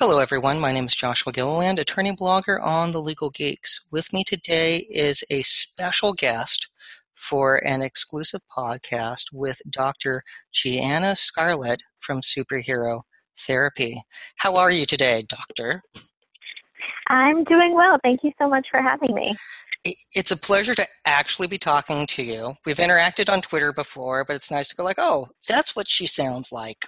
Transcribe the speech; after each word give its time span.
Hello, 0.00 0.18
everyone. 0.18 0.58
My 0.58 0.72
name 0.72 0.86
is 0.86 0.94
Joshua 0.94 1.30
Gilliland, 1.30 1.78
attorney 1.78 2.16
blogger 2.16 2.58
on 2.62 2.92
The 2.92 3.02
Legal 3.02 3.28
Geeks. 3.28 3.86
With 3.92 4.14
me 4.14 4.24
today 4.24 4.86
is 4.88 5.22
a 5.28 5.42
special 5.42 6.14
guest 6.14 6.70
for 7.14 7.56
an 7.66 7.82
exclusive 7.82 8.40
podcast 8.50 9.24
with 9.30 9.60
Dr. 9.68 10.22
Janina 10.52 11.16
Scarlet 11.16 11.82
from 11.98 12.22
Superhero 12.22 13.02
Therapy. 13.40 14.00
How 14.36 14.56
are 14.56 14.70
you 14.70 14.86
today, 14.86 15.26
Doctor? 15.28 15.82
I'm 17.08 17.44
doing 17.44 17.74
well. 17.74 17.98
Thank 18.02 18.20
you 18.24 18.32
so 18.38 18.48
much 18.48 18.68
for 18.70 18.80
having 18.80 19.14
me. 19.14 19.36
It's 20.14 20.30
a 20.30 20.36
pleasure 20.38 20.74
to 20.76 20.88
actually 21.04 21.48
be 21.48 21.58
talking 21.58 22.06
to 22.06 22.22
you. 22.24 22.54
We've 22.64 22.78
interacted 22.78 23.30
on 23.30 23.42
Twitter 23.42 23.74
before, 23.74 24.24
but 24.24 24.34
it's 24.34 24.50
nice 24.50 24.68
to 24.68 24.76
go 24.76 24.82
like, 24.82 24.96
oh, 24.98 25.26
that's 25.46 25.76
what 25.76 25.90
she 25.90 26.06
sounds 26.06 26.50
like. 26.50 26.86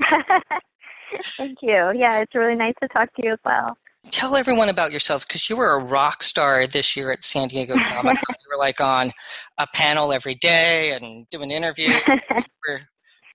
Thank 1.36 1.58
you. 1.62 1.92
Yeah, 1.94 2.20
it's 2.20 2.34
really 2.34 2.54
nice 2.54 2.74
to 2.82 2.88
talk 2.88 3.14
to 3.14 3.22
you 3.24 3.32
as 3.32 3.38
well. 3.44 3.76
Tell 4.10 4.36
everyone 4.36 4.68
about 4.68 4.92
yourself 4.92 5.26
because 5.26 5.50
you 5.50 5.56
were 5.56 5.72
a 5.72 5.82
rock 5.82 6.22
star 6.22 6.66
this 6.66 6.96
year 6.96 7.12
at 7.12 7.22
San 7.22 7.48
Diego 7.48 7.74
Comic 7.74 8.16
Con. 8.16 8.36
you 8.40 8.48
were 8.50 8.58
like 8.58 8.80
on 8.80 9.12
a 9.58 9.66
panel 9.74 10.12
every 10.12 10.34
day 10.34 10.92
and 10.92 11.28
doing 11.30 11.50
interviews. 11.50 12.00
were, 12.68 12.80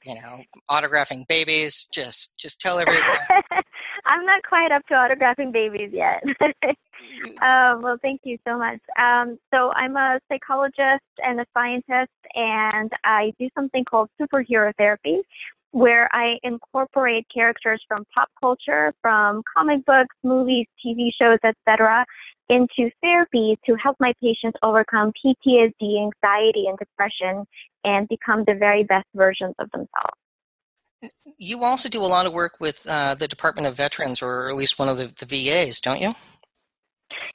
you 0.04 0.16
know, 0.16 0.42
autographing 0.72 1.28
babies. 1.28 1.88
Just, 1.94 2.38
just 2.38 2.60
tell 2.60 2.80
everyone. 2.80 3.04
I'm 4.06 4.26
not 4.26 4.42
quite 4.44 4.72
up 4.72 4.86
to 4.88 4.94
autographing 4.94 5.52
babies 5.52 5.92
yet. 5.94 6.24
um, 7.42 7.82
well, 7.82 7.98
thank 8.02 8.22
you 8.24 8.38
so 8.48 8.58
much. 8.58 8.80
Um, 9.00 9.38
so 9.54 9.72
I'm 9.74 9.96
a 9.96 10.20
psychologist 10.30 11.04
and 11.24 11.40
a 11.40 11.46
scientist, 11.54 12.12
and 12.36 12.92
I 13.04 13.34
do 13.40 13.50
something 13.56 13.86
called 13.86 14.10
superhero 14.20 14.74
therapy, 14.78 15.22
where 15.74 16.08
I 16.16 16.38
incorporate 16.44 17.26
characters 17.34 17.84
from 17.88 18.06
pop 18.14 18.30
culture, 18.40 18.94
from 19.02 19.42
comic 19.58 19.84
books, 19.86 20.16
movies, 20.24 20.68
TV 20.86 21.10
shows, 21.20 21.40
etc., 21.44 22.06
into 22.48 22.92
therapy 23.02 23.58
to 23.66 23.76
help 23.76 23.98
my 24.00 24.14
patients 24.22 24.56
overcome 24.62 25.12
PTSD, 25.26 26.00
anxiety, 26.00 26.68
and 26.68 26.78
depression 26.78 27.46
and 27.84 28.08
become 28.08 28.44
the 28.46 28.54
very 28.54 28.84
best 28.84 29.08
versions 29.16 29.56
of 29.58 29.70
themselves. 29.72 31.12
You 31.40 31.64
also 31.64 31.90
do 31.90 32.02
a 32.02 32.06
lot 32.06 32.28
of 32.28 32.34
work 32.34 32.58
with 32.60 32.86
uh, 32.88 33.16
the 33.16 33.28
Department 33.28 33.68
of 33.68 33.76
Veterans, 33.76 34.22
or 34.22 34.50
at 34.50 34.56
least 34.56 34.78
one 34.78 34.90
of 34.90 34.98
the, 34.98 35.08
the 35.08 35.26
VAs, 35.26 35.80
don't 35.80 36.00
you? 36.00 36.14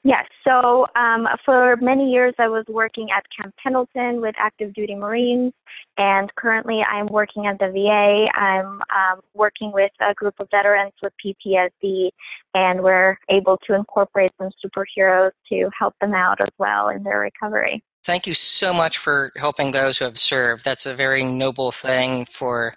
Yes. 0.05 0.27
So 0.47 0.87
um, 0.97 1.27
for 1.45 1.77
many 1.77 2.11
years, 2.11 2.35
I 2.39 2.49
was 2.49 2.65
working 2.69 3.09
at 3.17 3.25
Camp 3.37 3.55
Pendleton 3.63 4.21
with 4.21 4.35
active 4.39 4.73
duty 4.75 4.95
Marines, 4.95 5.53
and 5.97 6.33
currently 6.37 6.81
I'm 6.83 7.07
working 7.07 7.47
at 7.47 7.59
the 7.59 7.69
VA. 7.69 8.29
I'm 8.39 8.81
um, 8.95 9.21
working 9.35 9.73
with 9.73 9.91
a 10.01 10.15
group 10.15 10.35
of 10.39 10.49
veterans 10.51 10.93
with 11.03 11.13
PTSD, 11.25 12.11
and 12.55 12.83
we're 12.83 13.19
able 13.29 13.59
to 13.67 13.75
incorporate 13.75 14.33
some 14.39 14.51
superheroes 14.65 15.33
to 15.51 15.69
help 15.79 15.95
them 16.01 16.15
out 16.15 16.41
as 16.41 16.53
well 16.59 16.89
in 16.89 17.03
their 17.03 17.21
recovery. 17.21 17.83
Thank 18.05 18.27
you 18.27 18.35
so 18.35 18.73
much 18.73 18.97
for 18.99 19.33
helping 19.37 19.73
those 19.73 19.99
who 19.99 20.05
have 20.05 20.19
served. 20.19 20.65
That's 20.65 20.87
a 20.87 20.95
very 20.95 21.25
noble 21.25 21.73
thing 21.73 22.25
for 22.27 22.75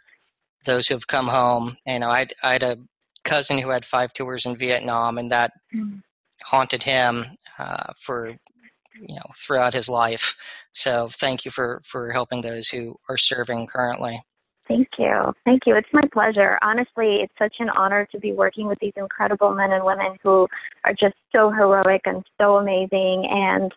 those 0.65 0.87
who 0.87 0.95
have 0.95 1.07
come 1.07 1.27
home. 1.27 1.77
You 1.85 1.99
know, 1.99 2.09
I, 2.09 2.27
I 2.43 2.53
had 2.53 2.63
a 2.63 2.77
cousin 3.23 3.57
who 3.59 3.69
had 3.69 3.85
five 3.85 4.11
tours 4.13 4.45
in 4.45 4.57
Vietnam, 4.57 5.17
and 5.17 5.31
that. 5.31 5.53
Mm 5.73 6.01
haunted 6.43 6.83
him 6.83 7.25
uh, 7.59 7.93
for 7.99 8.27
you 8.27 9.15
know 9.15 9.31
throughout 9.35 9.73
his 9.73 9.89
life. 9.89 10.35
So 10.73 11.09
thank 11.11 11.45
you 11.45 11.51
for 11.51 11.81
for 11.85 12.11
helping 12.11 12.41
those 12.41 12.69
who 12.69 12.95
are 13.09 13.17
serving 13.17 13.67
currently. 13.67 14.21
Thank 14.67 14.87
you. 14.97 15.33
Thank 15.43 15.63
you. 15.65 15.75
It's 15.75 15.89
my 15.91 16.07
pleasure. 16.13 16.57
Honestly, 16.61 17.17
it's 17.21 17.33
such 17.37 17.55
an 17.59 17.69
honor 17.69 18.07
to 18.11 18.19
be 18.19 18.31
working 18.31 18.67
with 18.67 18.79
these 18.79 18.93
incredible 18.95 19.53
men 19.53 19.73
and 19.73 19.83
women 19.83 20.17
who 20.23 20.47
are 20.85 20.93
just 20.93 21.15
so 21.33 21.49
heroic 21.49 22.01
and 22.05 22.23
so 22.39 22.55
amazing 22.55 23.27
and 23.29 23.73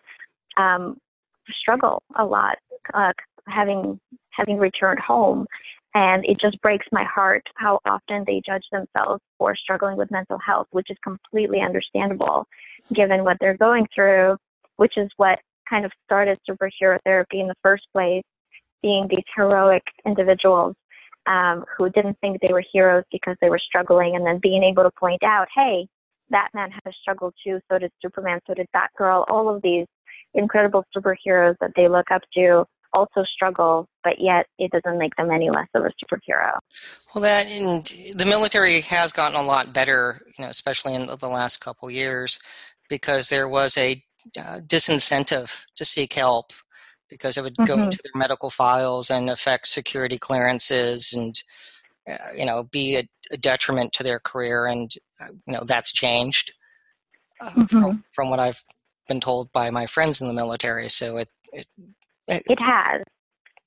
um, 0.57 0.97
struggle 1.61 2.01
a 2.17 2.25
lot 2.25 2.57
uh, 2.93 3.11
having 3.47 3.99
having 4.31 4.57
returned 4.57 4.99
home 4.99 5.45
and 5.95 6.25
it 6.25 6.37
just 6.39 6.61
breaks 6.61 6.85
my 6.91 7.05
heart 7.05 7.43
how 7.55 7.79
often 7.85 8.25
they 8.27 8.41
judge 8.45 8.65
themselves 8.71 9.23
for 9.39 9.55
struggling 9.55 9.95
with 9.95 10.11
mental 10.11 10.37
health, 10.37 10.67
which 10.71 10.91
is 10.91 10.97
completely 11.03 11.61
understandable 11.61 12.45
given 12.93 13.23
what 13.23 13.37
they're 13.39 13.57
going 13.57 13.87
through, 13.95 14.37
which 14.75 14.97
is 14.97 15.09
what 15.15 15.39
kind 15.67 15.85
of 15.85 15.91
started 16.03 16.37
superhero 16.47 16.99
therapy 17.05 17.39
in 17.39 17.47
the 17.47 17.55
first 17.63 17.85
place, 17.93 18.23
being 18.83 19.07
these 19.09 19.23
heroic 19.35 19.81
individuals 20.05 20.75
um, 21.27 21.63
who 21.75 21.89
didn't 21.89 22.19
think 22.19 22.39
they 22.41 22.53
were 22.53 22.63
heroes 22.71 23.05
because 23.11 23.37
they 23.41 23.49
were 23.49 23.57
struggling, 23.57 24.15
and 24.15 24.25
then 24.25 24.37
being 24.39 24.63
able 24.63 24.83
to 24.83 24.91
point 24.99 25.23
out, 25.23 25.47
hey, 25.55 25.87
that 26.29 26.49
man 26.53 26.71
has 26.71 26.93
struggled 27.01 27.33
too, 27.43 27.59
so 27.71 27.79
did 27.79 27.91
Superman, 28.01 28.39
so 28.45 28.53
did 28.53 28.67
Batgirl, 28.75 29.25
all 29.29 29.47
of 29.47 29.61
these 29.61 29.87
incredible 30.33 30.83
superheroes 30.95 31.55
that 31.61 31.71
they 31.75 31.87
look 31.87 32.11
up 32.11 32.21
to 32.35 32.65
also 32.95 33.23
struggle, 33.23 33.87
but 34.03 34.13
yet 34.19 34.47
it 34.57 34.71
doesn't 34.71 34.97
make 34.97 35.15
them 35.15 35.31
any 35.31 35.49
less 35.49 35.67
of 35.75 35.83
a 35.83 35.91
superhero. 36.03 36.57
Well, 37.13 37.21
that 37.21 37.47
and 37.47 37.85
the 38.17 38.25
military 38.25 38.81
has 38.81 39.11
gotten 39.11 39.39
a 39.39 39.43
lot 39.43 39.73
better, 39.73 40.21
you 40.37 40.43
know, 40.43 40.49
especially 40.49 40.95
in 40.95 41.07
the 41.07 41.27
last 41.27 41.57
couple 41.57 41.91
years, 41.91 42.39
because 42.89 43.29
there 43.29 43.47
was 43.47 43.77
a 43.77 44.03
uh, 44.37 44.59
disincentive 44.61 45.65
to 45.75 45.85
seek 45.85 46.13
help 46.13 46.51
because 47.09 47.37
it 47.37 47.43
would 47.43 47.55
mm-hmm. 47.55 47.65
go 47.65 47.83
into 47.83 47.99
their 48.03 48.19
medical 48.19 48.49
files 48.49 49.11
and 49.11 49.29
affect 49.29 49.67
security 49.67 50.17
clearances 50.17 51.13
and 51.13 51.43
uh, 52.09 52.17
you 52.35 52.45
know 52.45 52.63
be 52.63 52.95
a, 52.95 53.03
a, 53.31 53.37
detriment 53.37 53.93
to 53.93 54.01
their 54.01 54.19
career 54.19 54.65
and 54.65 54.93
uh, 55.21 55.27
you 55.45 55.53
know 55.53 55.63
that's 55.63 55.91
changed 55.91 56.51
uh, 57.39 57.49
mm-hmm. 57.51 57.65
from, 57.65 58.03
from 58.13 58.29
what 58.31 58.39
I've 58.39 58.61
been 59.07 59.19
told 59.19 59.51
by 59.51 59.69
my 59.69 59.85
friends 59.85 60.21
in 60.21 60.27
the 60.27 60.33
military. 60.33 60.89
So 60.89 61.17
it, 61.17 61.29
it 61.51 61.67
it 62.27 62.59
has. 62.59 63.01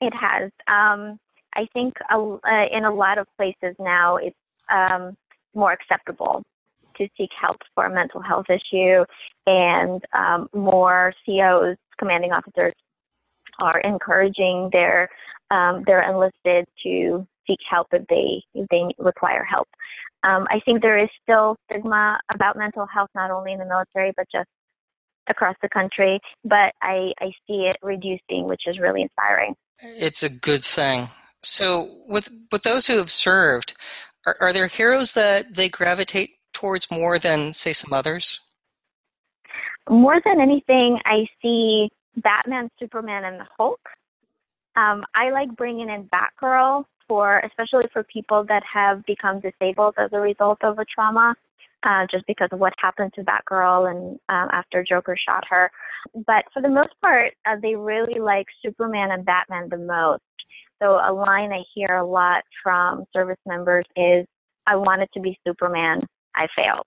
It 0.00 0.12
has. 0.14 0.50
Um, 0.68 1.18
I 1.54 1.66
think 1.72 1.94
a, 2.10 2.16
uh, 2.16 2.66
in 2.70 2.84
a 2.84 2.94
lot 2.94 3.18
of 3.18 3.26
places 3.36 3.74
now 3.78 4.16
it's 4.16 4.36
um, 4.70 5.16
more 5.54 5.72
acceptable 5.72 6.42
to 6.96 7.08
seek 7.16 7.30
help 7.40 7.56
for 7.74 7.86
a 7.86 7.94
mental 7.94 8.20
health 8.20 8.46
issue, 8.48 9.04
and 9.46 10.02
um, 10.12 10.48
more 10.52 11.14
COs, 11.24 11.76
commanding 11.98 12.32
officers, 12.32 12.74
are 13.60 13.80
encouraging 13.80 14.68
their 14.72 15.08
um, 15.50 15.82
their 15.86 16.08
enlisted 16.08 16.66
to 16.82 17.26
seek 17.46 17.58
help 17.68 17.88
if 17.92 18.06
they 18.08 18.42
if 18.54 18.68
they 18.70 18.84
require 18.98 19.44
help. 19.44 19.68
Um, 20.24 20.46
I 20.50 20.60
think 20.64 20.82
there 20.82 20.98
is 20.98 21.08
still 21.22 21.56
stigma 21.70 22.18
about 22.34 22.56
mental 22.56 22.86
health, 22.86 23.10
not 23.14 23.30
only 23.30 23.52
in 23.52 23.58
the 23.58 23.64
military 23.64 24.12
but 24.16 24.26
just 24.30 24.48
across 25.28 25.56
the 25.62 25.68
country, 25.68 26.20
but 26.44 26.74
I, 26.82 27.12
I 27.20 27.32
see 27.46 27.66
it 27.70 27.76
reducing, 27.82 28.44
which 28.46 28.62
is 28.66 28.78
really 28.78 29.02
inspiring. 29.02 29.54
It's 29.80 30.22
a 30.22 30.30
good 30.30 30.64
thing. 30.64 31.08
So, 31.42 31.88
with 32.08 32.30
with 32.50 32.64
those 32.64 32.86
who 32.86 32.98
have 32.98 33.12
served, 33.12 33.74
are, 34.26 34.36
are 34.40 34.52
there 34.52 34.66
heroes 34.66 35.12
that 35.12 35.54
they 35.54 35.68
gravitate 35.68 36.30
towards 36.52 36.90
more 36.90 37.18
than, 37.18 37.52
say, 37.52 37.72
some 37.72 37.92
others? 37.92 38.40
More 39.88 40.20
than 40.24 40.40
anything, 40.40 40.98
I 41.04 41.26
see 41.40 41.88
Batman, 42.16 42.70
Superman, 42.78 43.24
and 43.24 43.40
the 43.40 43.46
Hulk. 43.56 43.80
Um, 44.76 45.04
I 45.14 45.30
like 45.30 45.54
bringing 45.56 45.88
in 45.88 46.08
Batgirl 46.08 46.84
for, 47.08 47.38
especially 47.38 47.86
for 47.92 48.02
people 48.04 48.44
that 48.48 48.62
have 48.72 49.04
become 49.06 49.40
disabled 49.40 49.94
as 49.96 50.10
a 50.12 50.20
result 50.20 50.62
of 50.62 50.78
a 50.78 50.84
trauma 50.84 51.34
uh, 51.84 52.06
just 52.10 52.26
because 52.26 52.48
of 52.52 52.58
what 52.58 52.72
happened 52.78 53.12
to 53.14 53.22
that 53.24 53.44
girl 53.44 53.86
and 53.86 54.18
um, 54.28 54.48
after 54.52 54.84
Joker 54.84 55.16
shot 55.16 55.44
her. 55.48 55.70
But 56.26 56.44
for 56.52 56.62
the 56.62 56.68
most 56.68 56.94
part, 57.00 57.34
uh, 57.46 57.56
they 57.60 57.74
really 57.74 58.20
like 58.20 58.46
Superman 58.64 59.10
and 59.12 59.24
Batman 59.24 59.68
the 59.68 59.78
most. 59.78 60.22
So 60.80 60.96
a 60.96 61.12
line 61.12 61.52
I 61.52 61.62
hear 61.74 61.96
a 61.96 62.06
lot 62.06 62.44
from 62.62 63.04
service 63.12 63.40
members 63.46 63.84
is, 63.96 64.26
"I 64.66 64.76
wanted 64.76 65.08
to 65.14 65.20
be 65.20 65.38
Superman, 65.46 66.02
I 66.34 66.46
failed." 66.54 66.86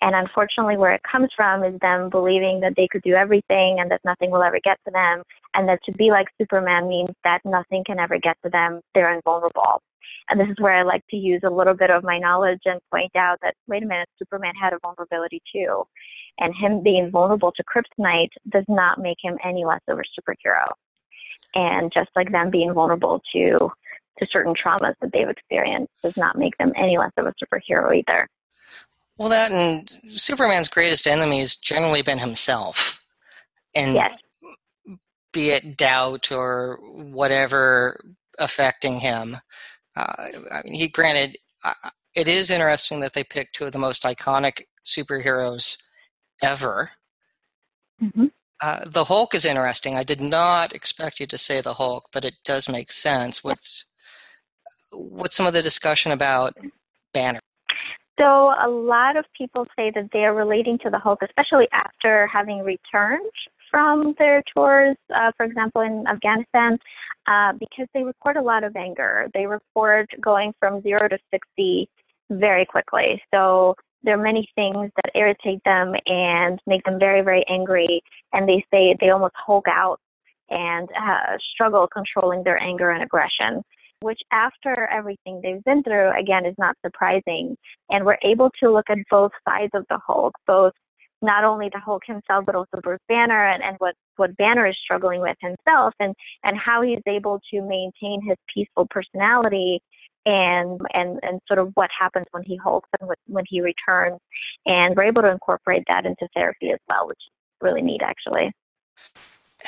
And 0.00 0.14
unfortunately, 0.14 0.76
where 0.76 0.90
it 0.90 1.02
comes 1.10 1.28
from 1.34 1.64
is 1.64 1.78
them 1.80 2.08
believing 2.08 2.60
that 2.60 2.74
they 2.76 2.86
could 2.86 3.02
do 3.02 3.14
everything 3.14 3.80
and 3.80 3.90
that 3.90 4.00
nothing 4.04 4.30
will 4.30 4.42
ever 4.42 4.60
get 4.62 4.78
to 4.86 4.92
them, 4.92 5.22
and 5.54 5.68
that 5.68 5.80
to 5.84 5.92
be 5.92 6.10
like 6.10 6.28
Superman 6.40 6.88
means 6.88 7.10
that 7.24 7.40
nothing 7.44 7.82
can 7.84 7.98
ever 7.98 8.18
get 8.18 8.36
to 8.44 8.50
them. 8.50 8.80
They're 8.94 9.14
invulnerable. 9.14 9.82
And 10.30 10.38
this 10.38 10.48
is 10.48 10.60
where 10.60 10.74
I 10.74 10.82
like 10.82 11.04
to 11.10 11.16
use 11.16 11.40
a 11.44 11.50
little 11.50 11.74
bit 11.74 11.90
of 11.90 12.04
my 12.04 12.18
knowledge 12.18 12.60
and 12.64 12.80
point 12.92 13.14
out 13.16 13.38
that, 13.42 13.54
wait 13.66 13.82
a 13.82 13.86
minute, 13.86 14.08
Superman 14.18 14.54
had 14.60 14.72
a 14.72 14.78
vulnerability 14.80 15.42
too. 15.52 15.84
And 16.38 16.54
him 16.54 16.82
being 16.82 17.10
vulnerable 17.10 17.52
to 17.52 17.64
kryptonite 17.64 18.30
does 18.50 18.64
not 18.68 19.00
make 19.00 19.18
him 19.20 19.38
any 19.42 19.64
less 19.64 19.80
of 19.88 19.98
a 19.98 20.02
superhero. 20.02 20.68
And 21.54 21.90
just 21.92 22.10
like 22.14 22.30
them 22.30 22.50
being 22.50 22.72
vulnerable 22.72 23.20
to 23.32 23.70
to 24.18 24.26
certain 24.30 24.54
traumas 24.54 24.94
that 25.00 25.12
they've 25.12 25.28
experienced 25.28 25.92
does 26.02 26.16
not 26.16 26.36
make 26.36 26.56
them 26.58 26.72
any 26.76 26.98
less 26.98 27.12
of 27.16 27.26
a 27.26 27.34
superhero 27.42 27.96
either. 27.96 28.28
Well, 29.18 29.28
that 29.30 29.50
and 29.50 29.90
Superman's 30.12 30.68
greatest 30.68 31.06
enemy 31.06 31.40
has 31.40 31.56
generally 31.56 32.02
been 32.02 32.18
himself. 32.18 33.04
And 33.74 33.94
yes. 33.94 34.18
be 35.32 35.50
it 35.50 35.76
doubt 35.76 36.30
or 36.30 36.78
whatever 36.82 38.00
affecting 38.38 38.98
him, 39.00 39.36
uh, 39.96 40.28
I 40.50 40.62
mean, 40.64 40.74
he 40.74 40.88
granted, 40.88 41.36
uh, 41.64 41.90
it 42.14 42.28
is 42.28 42.50
interesting 42.50 43.00
that 43.00 43.12
they 43.12 43.24
picked 43.24 43.56
two 43.56 43.64
of 43.66 43.72
the 43.72 43.78
most 43.78 44.04
iconic 44.04 44.62
superheroes 44.86 45.76
ever. 46.42 46.92
Mm-hmm. 48.00 48.26
Uh, 48.60 48.80
the 48.86 49.04
Hulk 49.04 49.34
is 49.34 49.44
interesting. 49.44 49.96
I 49.96 50.04
did 50.04 50.20
not 50.20 50.72
expect 50.72 51.20
you 51.20 51.26
to 51.26 51.38
say 51.38 51.60
the 51.60 51.74
Hulk, 51.74 52.08
but 52.12 52.24
it 52.24 52.34
does 52.44 52.68
make 52.68 52.90
sense. 52.90 53.44
What's 53.44 53.84
what's 54.90 55.36
some 55.36 55.46
of 55.46 55.52
the 55.52 55.62
discussion 55.62 56.12
about 56.12 56.56
Banner? 57.12 57.40
So 58.18 58.52
a 58.60 58.68
lot 58.68 59.16
of 59.16 59.24
people 59.36 59.64
say 59.76 59.92
that 59.94 60.08
they 60.12 60.24
are 60.24 60.34
relating 60.34 60.78
to 60.78 60.90
the 60.90 60.98
Hulk, 60.98 61.20
especially 61.22 61.68
after 61.72 62.26
having 62.26 62.64
returned 62.64 63.30
from 63.70 64.14
their 64.18 64.42
tours, 64.54 64.96
uh, 65.14 65.30
for 65.36 65.46
example, 65.46 65.82
in 65.82 66.04
Afghanistan, 66.08 66.78
uh, 67.28 67.52
because 67.52 67.86
they 67.94 68.02
report 68.02 68.36
a 68.36 68.42
lot 68.42 68.64
of 68.64 68.74
anger. 68.74 69.28
They 69.34 69.46
report 69.46 70.08
going 70.20 70.52
from 70.58 70.82
zero 70.82 71.08
to 71.08 71.18
60 71.30 71.88
very 72.30 72.66
quickly. 72.66 73.22
So 73.32 73.76
there 74.02 74.18
are 74.18 74.22
many 74.22 74.48
things 74.54 74.90
that 74.96 75.12
irritate 75.14 75.62
them 75.64 75.94
and 76.06 76.58
make 76.66 76.82
them 76.84 76.98
very, 76.98 77.20
very 77.22 77.44
angry. 77.48 78.02
And 78.32 78.48
they 78.48 78.64
say 78.72 78.96
they 79.00 79.10
almost 79.10 79.34
Hulk 79.36 79.66
out 79.68 80.00
and 80.50 80.88
uh, 81.00 81.36
struggle 81.54 81.86
controlling 81.86 82.42
their 82.42 82.60
anger 82.60 82.90
and 82.90 83.02
aggression 83.02 83.62
which 84.00 84.20
after 84.30 84.86
everything 84.86 85.40
they've 85.42 85.62
been 85.64 85.82
through, 85.82 86.10
again, 86.18 86.46
is 86.46 86.54
not 86.58 86.76
surprising. 86.84 87.56
And 87.90 88.04
we're 88.04 88.18
able 88.22 88.50
to 88.62 88.70
look 88.70 88.86
at 88.88 88.98
both 89.10 89.32
sides 89.48 89.72
of 89.74 89.84
the 89.90 89.98
Hulk, 90.06 90.34
both 90.46 90.72
not 91.20 91.44
only 91.44 91.68
the 91.72 91.80
Hulk 91.80 92.02
himself, 92.06 92.44
but 92.46 92.54
also 92.54 92.80
Bruce 92.82 93.00
Banner 93.08 93.48
and, 93.48 93.62
and 93.62 93.76
what, 93.78 93.94
what 94.16 94.36
Banner 94.36 94.66
is 94.66 94.76
struggling 94.82 95.20
with 95.20 95.36
himself 95.40 95.94
and, 95.98 96.14
and 96.44 96.56
how 96.56 96.82
he's 96.82 97.02
able 97.06 97.40
to 97.52 97.60
maintain 97.60 98.22
his 98.22 98.36
peaceful 98.52 98.86
personality 98.88 99.80
and, 100.26 100.80
and, 100.94 101.18
and 101.22 101.40
sort 101.48 101.58
of 101.58 101.70
what 101.74 101.90
happens 101.98 102.26
when 102.30 102.44
he 102.44 102.56
hulks 102.56 102.88
and 103.00 103.10
when 103.26 103.44
he 103.48 103.60
returns. 103.60 104.20
And 104.66 104.94
we're 104.94 105.04
able 105.04 105.22
to 105.22 105.30
incorporate 105.30 105.84
that 105.88 106.06
into 106.06 106.28
therapy 106.34 106.70
as 106.70 106.78
well, 106.88 107.08
which 107.08 107.18
is 107.18 107.32
really 107.60 107.82
neat 107.82 108.02
actually. 108.02 108.52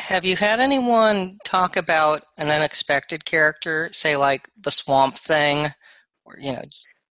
Have 0.00 0.24
you 0.24 0.34
had 0.34 0.60
anyone 0.60 1.38
talk 1.44 1.76
about 1.76 2.22
an 2.36 2.48
unexpected 2.48 3.24
character, 3.24 3.90
say 3.92 4.16
like 4.16 4.48
the 4.60 4.70
Swamp 4.70 5.16
Thing, 5.18 5.68
or 6.24 6.36
you 6.40 6.52
know, 6.52 6.62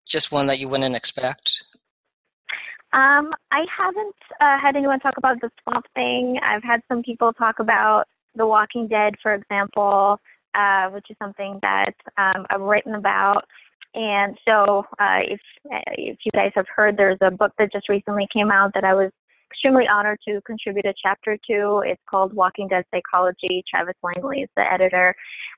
just 0.07 0.31
one 0.31 0.47
that 0.47 0.59
you 0.59 0.67
wouldn't 0.67 0.95
expect? 0.95 1.63
Um, 2.91 3.31
I 3.51 3.65
haven't 3.77 4.15
uh, 4.41 4.59
had 4.59 4.75
anyone 4.75 4.99
talk 4.99 5.17
about 5.17 5.39
the 5.39 5.51
Swamp 5.63 5.85
Thing. 5.93 6.39
I've 6.43 6.63
had 6.63 6.81
some 6.89 7.03
people 7.03 7.31
talk 7.31 7.59
about 7.59 8.05
The 8.35 8.47
Walking 8.47 8.87
Dead, 8.87 9.13
for 9.21 9.33
example, 9.33 10.19
uh, 10.55 10.89
which 10.89 11.05
is 11.09 11.15
something 11.21 11.59
that 11.61 11.93
um, 12.17 12.47
I've 12.49 12.61
written 12.61 12.95
about. 12.95 13.45
And 13.93 14.37
so, 14.47 14.85
uh, 14.99 15.19
if 15.23 15.39
if 15.71 16.17
you 16.25 16.31
guys 16.31 16.51
have 16.55 16.67
heard, 16.75 16.97
there's 16.97 17.17
a 17.21 17.31
book 17.31 17.53
that 17.59 17.71
just 17.71 17.87
recently 17.87 18.27
came 18.33 18.51
out 18.51 18.73
that 18.73 18.83
I 18.83 18.93
was 18.93 19.11
extremely 19.51 19.87
honored 19.87 20.19
to 20.27 20.41
contribute 20.45 20.85
a 20.85 20.93
chapter 21.01 21.37
to. 21.49 21.81
It's 21.85 22.01
called 22.09 22.33
Walking 22.33 22.67
Dead 22.67 22.85
Psychology. 22.93 23.63
Travis 23.69 23.95
Langley 24.03 24.41
is 24.41 24.49
the 24.55 24.63
editor. 24.71 25.15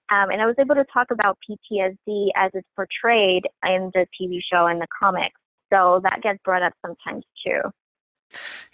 Um, 0.09 0.29
and 0.29 0.41
I 0.41 0.45
was 0.45 0.55
able 0.59 0.75
to 0.75 0.85
talk 0.93 1.07
about 1.11 1.37
PTSD 1.49 2.29
as 2.35 2.51
it's 2.53 2.67
portrayed 2.75 3.43
in 3.65 3.91
the 3.93 4.05
TV 4.19 4.39
show 4.51 4.67
and 4.67 4.81
the 4.81 4.87
comics. 4.97 5.39
So 5.71 6.01
that 6.03 6.21
gets 6.21 6.39
brought 6.43 6.63
up 6.63 6.73
sometimes 6.85 7.23
too. 7.45 7.61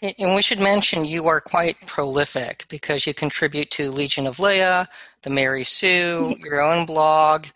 And 0.02 0.36
we 0.36 0.44
should 0.44 0.60
mention 0.60 1.06
you 1.06 1.28
are 1.28 1.42
quite 1.42 1.78
prolific 1.88 2.66
because 2.69 3.08
you 3.08 3.14
contribute 3.14 3.72
to 3.72 3.90
Legion 3.90 4.28
of 4.28 4.38
Leia, 4.38 4.88
the 5.24 5.30
Mary 5.31 5.64
Sue, 5.64 6.36
your 6.44 6.62
own 6.62 6.86
blog, 6.86 7.48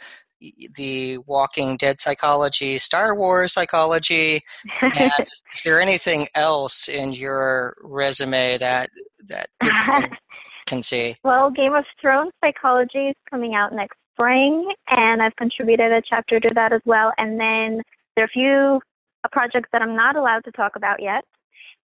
the 0.76 1.18
Walking 1.20 1.78
Dead 1.78 2.00
psychology, 2.00 2.78
Star 2.78 3.16
Wars 3.16 3.54
psychology. 3.54 4.42
And 4.82 5.12
is 5.54 5.64
there 5.64 5.82
anything 5.82 6.28
else 6.36 6.88
in 6.88 7.14
your 7.14 7.76
resume 7.82 8.58
that 8.58 8.90
that 9.28 9.50
can, 9.62 10.18
can 10.68 10.84
see? 10.84 11.16
Well, 11.24 11.52
Game 11.52 11.74
of 11.74 11.86
Thrones 12.00 12.32
psychology 12.44 13.10
is 13.10 13.16
coming 13.30 13.56
out 13.56 13.74
next 13.74 13.98
spring, 14.14 14.72
and 14.90 15.22
I've 15.22 15.36
contributed 15.36 15.92
a 15.92 16.02
chapter 16.08 16.40
to 16.40 16.50
that 16.56 16.74
as 16.74 16.82
well. 16.86 17.12
And 17.18 17.40
then 17.40 17.82
there 18.16 18.24
are 18.24 18.26
a 18.26 18.30
few 18.30 18.82
uh, 19.24 19.28
projects 19.32 19.70
that 19.72 19.82
I'm 19.82 19.96
not 19.96 20.16
allowed 20.16 20.44
to 20.46 20.52
talk 20.52 20.76
about 20.76 21.02
yet. 21.02 21.24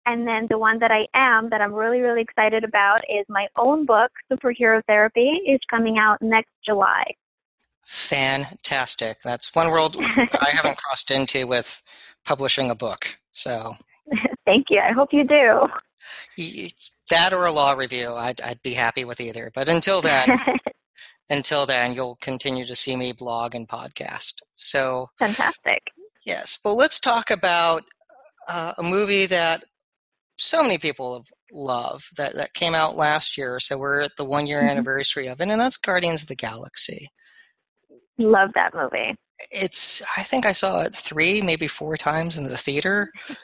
And 0.06 0.26
then 0.26 0.46
the 0.48 0.58
one 0.58 0.78
that 0.78 0.92
I 0.92 1.06
am, 1.14 1.50
that 1.50 1.60
I'm 1.60 1.74
really, 1.74 1.98
really 1.98 2.22
excited 2.22 2.62
about, 2.62 3.00
is 3.08 3.26
my 3.28 3.48
own 3.56 3.86
book, 3.86 4.12
Superhero 4.32 4.80
Therapy, 4.86 5.40
is 5.46 5.58
coming 5.68 5.98
out 5.98 6.22
next 6.22 6.50
July. 6.64 7.04
Fantastic. 7.86 9.20
That's 9.22 9.54
one 9.54 9.70
world 9.70 9.96
I 10.00 10.50
haven't 10.50 10.76
crossed 10.76 11.10
into 11.10 11.46
with 11.46 11.82
publishing 12.24 12.70
a 12.70 12.74
book. 12.74 13.18
So 13.32 13.74
thank 14.44 14.66
you. 14.70 14.80
I 14.80 14.92
hope 14.92 15.12
you 15.12 15.24
do. 15.24 15.68
It's 16.36 16.94
that 17.10 17.32
or 17.32 17.46
a 17.46 17.52
law 17.52 17.72
review. 17.72 18.12
I'd, 18.12 18.40
I'd 18.40 18.62
be 18.62 18.74
happy 18.74 19.04
with 19.04 19.20
either. 19.20 19.50
But 19.54 19.68
until 19.68 20.02
then, 20.02 20.38
until 21.30 21.64
then, 21.64 21.94
you'll 21.94 22.18
continue 22.20 22.66
to 22.66 22.74
see 22.74 22.96
me 22.96 23.12
blog 23.12 23.54
and 23.54 23.68
podcast. 23.68 24.34
So 24.56 25.08
fantastic. 25.18 25.82
Yes. 26.24 26.58
Well, 26.64 26.76
let's 26.76 26.98
talk 26.98 27.30
about 27.30 27.84
uh, 28.48 28.72
a 28.78 28.82
movie 28.82 29.26
that 29.26 29.62
so 30.36 30.62
many 30.62 30.78
people 30.78 31.24
love 31.52 32.08
that, 32.16 32.34
that 32.34 32.54
came 32.54 32.74
out 32.74 32.96
last 32.96 33.38
year. 33.38 33.60
So 33.60 33.78
we're 33.78 34.00
at 34.00 34.16
the 34.16 34.24
one 34.24 34.46
year 34.46 34.60
mm-hmm. 34.60 34.70
anniversary 34.70 35.28
of 35.28 35.40
it, 35.40 35.48
and 35.48 35.60
that's 35.60 35.76
Guardians 35.76 36.22
of 36.22 36.28
the 36.28 36.34
Galaxy. 36.34 37.10
Love 38.18 38.50
that 38.54 38.74
movie. 38.74 39.14
It's. 39.50 40.02
I 40.16 40.22
think 40.22 40.46
I 40.46 40.52
saw 40.52 40.82
it 40.82 40.94
three, 40.94 41.42
maybe 41.42 41.66
four 41.66 41.96
times 41.96 42.36
in 42.36 42.44
the 42.44 42.56
theater. 42.56 43.10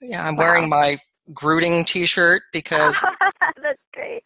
Yeah, 0.00 0.24
I'm 0.24 0.36
wow. 0.36 0.44
wearing 0.44 0.68
my 0.68 0.98
Grooting 1.34 1.84
T-shirt 1.84 2.42
because 2.52 3.02
that's 3.02 3.80
great. 3.92 4.22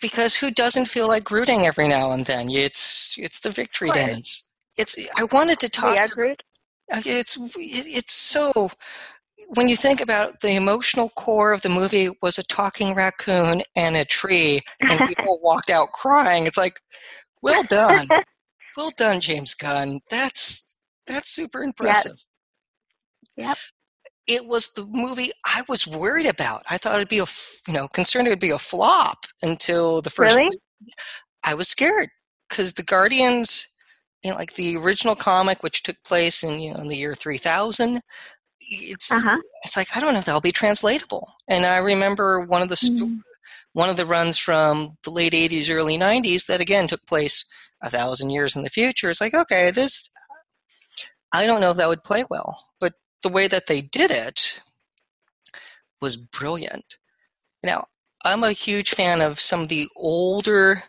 Because 0.00 0.34
who 0.34 0.50
doesn't 0.50 0.86
feel 0.86 1.06
like 1.06 1.22
Grooting 1.22 1.66
every 1.66 1.86
now 1.86 2.12
and 2.12 2.24
then? 2.24 2.48
It's 2.48 3.14
it's 3.18 3.40
the 3.40 3.50
victory 3.50 3.90
dance. 3.90 4.48
It's. 4.78 4.96
I 5.18 5.24
wanted 5.24 5.60
to 5.60 5.68
talk. 5.68 5.96
Yeah, 5.96 6.06
Groot. 6.06 6.42
Uh, 6.90 7.02
it's 7.04 7.36
it's 7.58 8.14
so 8.14 8.70
when 9.48 9.68
you 9.68 9.76
think 9.76 10.00
about 10.00 10.40
the 10.40 10.56
emotional 10.56 11.10
core 11.10 11.52
of 11.52 11.62
the 11.62 11.68
movie 11.68 12.08
was 12.22 12.38
a 12.38 12.42
talking 12.44 12.94
raccoon 12.94 13.62
and 13.76 13.96
a 13.96 14.04
tree 14.04 14.60
and 14.80 15.00
people 15.08 15.40
walked 15.42 15.70
out 15.70 15.92
crying 15.92 16.46
it's 16.46 16.56
like 16.56 16.80
well 17.42 17.62
done 17.64 18.08
well 18.76 18.92
done, 18.96 19.20
James 19.20 19.54
Gunn. 19.54 20.00
That's 20.10 20.78
that's 21.06 21.28
super 21.28 21.62
impressive. 21.62 22.24
Yep. 23.36 23.46
yep. 23.46 23.58
It 24.26 24.46
was 24.46 24.72
the 24.72 24.86
movie 24.86 25.30
I 25.44 25.64
was 25.68 25.86
worried 25.86 26.26
about. 26.26 26.62
I 26.70 26.78
thought 26.78 26.94
it'd 26.94 27.08
be 27.08 27.18
a, 27.18 27.26
you 27.66 27.74
know, 27.74 27.88
concerned 27.88 28.28
it 28.28 28.30
would 28.30 28.38
be 28.40 28.50
a 28.50 28.58
flop 28.58 29.26
until 29.42 30.00
the 30.00 30.10
first. 30.10 30.36
Really? 30.36 30.58
I 31.42 31.54
was 31.54 31.68
scared 31.68 32.08
because 32.48 32.74
the 32.74 32.84
Guardians, 32.84 33.66
you 34.22 34.30
know, 34.30 34.36
like 34.36 34.54
the 34.54 34.76
original 34.76 35.16
comic, 35.16 35.62
which 35.62 35.82
took 35.82 35.96
place 36.04 36.44
in 36.44 36.60
you 36.60 36.72
know 36.72 36.80
in 36.80 36.88
the 36.88 36.96
year 36.96 37.14
three 37.14 37.38
thousand. 37.38 38.00
It's 38.60 39.10
uh-huh. 39.10 39.38
it's 39.64 39.76
like 39.76 39.88
I 39.96 40.00
don't 40.00 40.12
know 40.12 40.20
if 40.20 40.24
that'll 40.24 40.40
be 40.40 40.52
translatable. 40.52 41.28
And 41.48 41.66
I 41.66 41.78
remember 41.78 42.40
one 42.40 42.62
of 42.62 42.68
the 42.68 42.76
mm. 42.76 43.18
one 43.72 43.88
of 43.88 43.96
the 43.96 44.06
runs 44.06 44.38
from 44.38 44.96
the 45.04 45.10
late 45.10 45.32
'80s, 45.32 45.68
early 45.68 45.98
'90s 45.98 46.46
that 46.46 46.60
again 46.60 46.86
took 46.86 47.04
place 47.06 47.44
a 47.82 47.90
thousand 47.90 48.30
years 48.30 48.56
in 48.56 48.62
the 48.62 48.70
future, 48.70 49.10
it's 49.10 49.20
like, 49.20 49.34
okay, 49.34 49.70
this, 49.70 50.10
I 51.34 51.46
don't 51.46 51.60
know 51.60 51.70
if 51.70 51.76
that 51.76 51.88
would 51.88 52.04
play 52.04 52.24
well. 52.30 52.66
But 52.80 52.94
the 53.22 53.28
way 53.28 53.48
that 53.48 53.66
they 53.66 53.80
did 53.80 54.10
it 54.10 54.60
was 56.00 56.16
brilliant. 56.16 56.96
Now, 57.62 57.84
I'm 58.24 58.44
a 58.44 58.52
huge 58.52 58.90
fan 58.90 59.20
of 59.20 59.40
some 59.40 59.62
of 59.62 59.68
the 59.68 59.88
older 59.96 60.84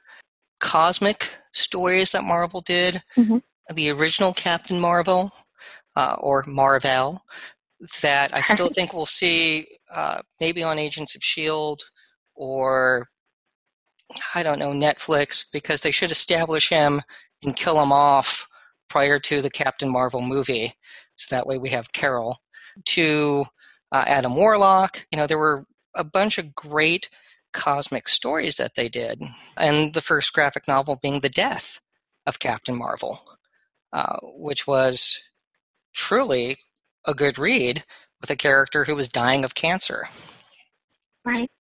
cosmic 0.60 1.38
stories 1.52 2.12
that 2.12 2.24
Marvel 2.24 2.62
did. 2.62 3.02
Mm-hmm. 3.18 3.38
The 3.74 3.92
original 3.92 4.34
Captain 4.34 4.80
Marvel, 4.80 5.32
uh, 5.96 6.18
or 6.20 6.44
Marvel, 6.48 7.24
that 8.02 8.34
I 8.34 8.42
still 8.42 8.68
think 8.74 8.94
we'll 8.94 9.06
see 9.06 9.68
uh, 9.92 10.22
maybe 10.40 10.64
on 10.64 10.80
Agents 10.80 11.16
of 11.16 11.20
S.H.I.E.L.D. 11.20 11.84
or 12.36 13.08
I 14.36 14.44
don't 14.44 14.60
know, 14.60 14.72
Netflix, 14.72 15.46
because 15.52 15.82
they 15.82 15.92
should 15.92 16.12
establish 16.12 16.70
him 16.70 17.02
and 17.44 17.56
kill 17.56 17.82
him 17.82 17.92
off 17.92 18.48
prior 18.90 19.20
to 19.20 19.42
the 19.42 19.50
Captain 19.50 19.92
Marvel 19.92 20.22
movie. 20.22 20.74
So 21.16 21.36
that 21.36 21.48
way 21.48 21.58
we 21.58 21.70
have 21.70 21.94
Carol. 21.94 22.40
To 22.86 23.46
uh, 23.92 24.04
Adam 24.08 24.36
Warlock, 24.36 25.06
you 25.12 25.18
know, 25.18 25.28
there 25.28 25.38
were 25.38 25.66
a 25.96 26.04
bunch 26.04 26.38
of 26.38 26.56
great 26.56 27.10
cosmic 27.54 28.10
stories 28.10 28.58
that 28.58 28.76
they 28.76 28.90
did. 28.90 29.22
And 29.56 29.94
the 29.94 30.02
first 30.02 30.34
graphic 30.34 30.68
novel 30.68 30.98
being 31.02 31.20
The 31.20 31.30
Death 31.30 31.80
of 32.26 32.40
Captain 32.40 32.76
Marvel, 32.76 33.24
uh, 33.92 34.18
which 34.24 34.66
was 34.66 35.22
truly 35.94 36.58
a 37.06 37.14
good 37.14 37.38
read 37.38 37.84
with 38.22 38.32
a 38.32 38.36
character 38.36 38.86
who 38.86 38.96
was 38.96 39.08
dying 39.08 39.44
of 39.44 39.54
cancer. 39.54 40.08
Right. 41.26 41.52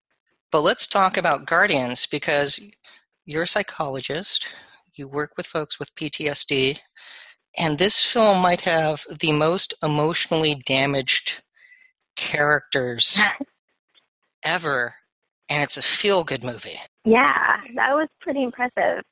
But 0.53 0.61
let's 0.61 0.87
talk 0.87 1.17
about 1.17 1.47
Guardians 1.47 2.05
because 2.05 2.59
you're 3.25 3.41
a 3.41 3.47
psychologist, 3.47 4.47
you 4.93 5.07
work 5.07 5.31
with 5.35 5.47
folks 5.47 5.79
with 5.79 5.95
PTSD, 5.95 6.77
And 7.57 7.79
this 7.79 8.05
film 8.05 8.39
might 8.39 8.61
have 8.61 9.03
the 9.09 9.31
most 9.31 9.73
emotionally 9.81 10.53
damaged 10.53 11.41
characters 12.15 13.19
ever, 14.45 14.93
and 15.49 15.63
it's 15.63 15.77
a 15.77 15.81
feel 15.81 16.23
good 16.23 16.43
movie. 16.43 16.79
Yeah, 17.03 17.59
that 17.73 17.95
was 17.95 18.09
pretty 18.21 18.43
impressive. 18.43 19.03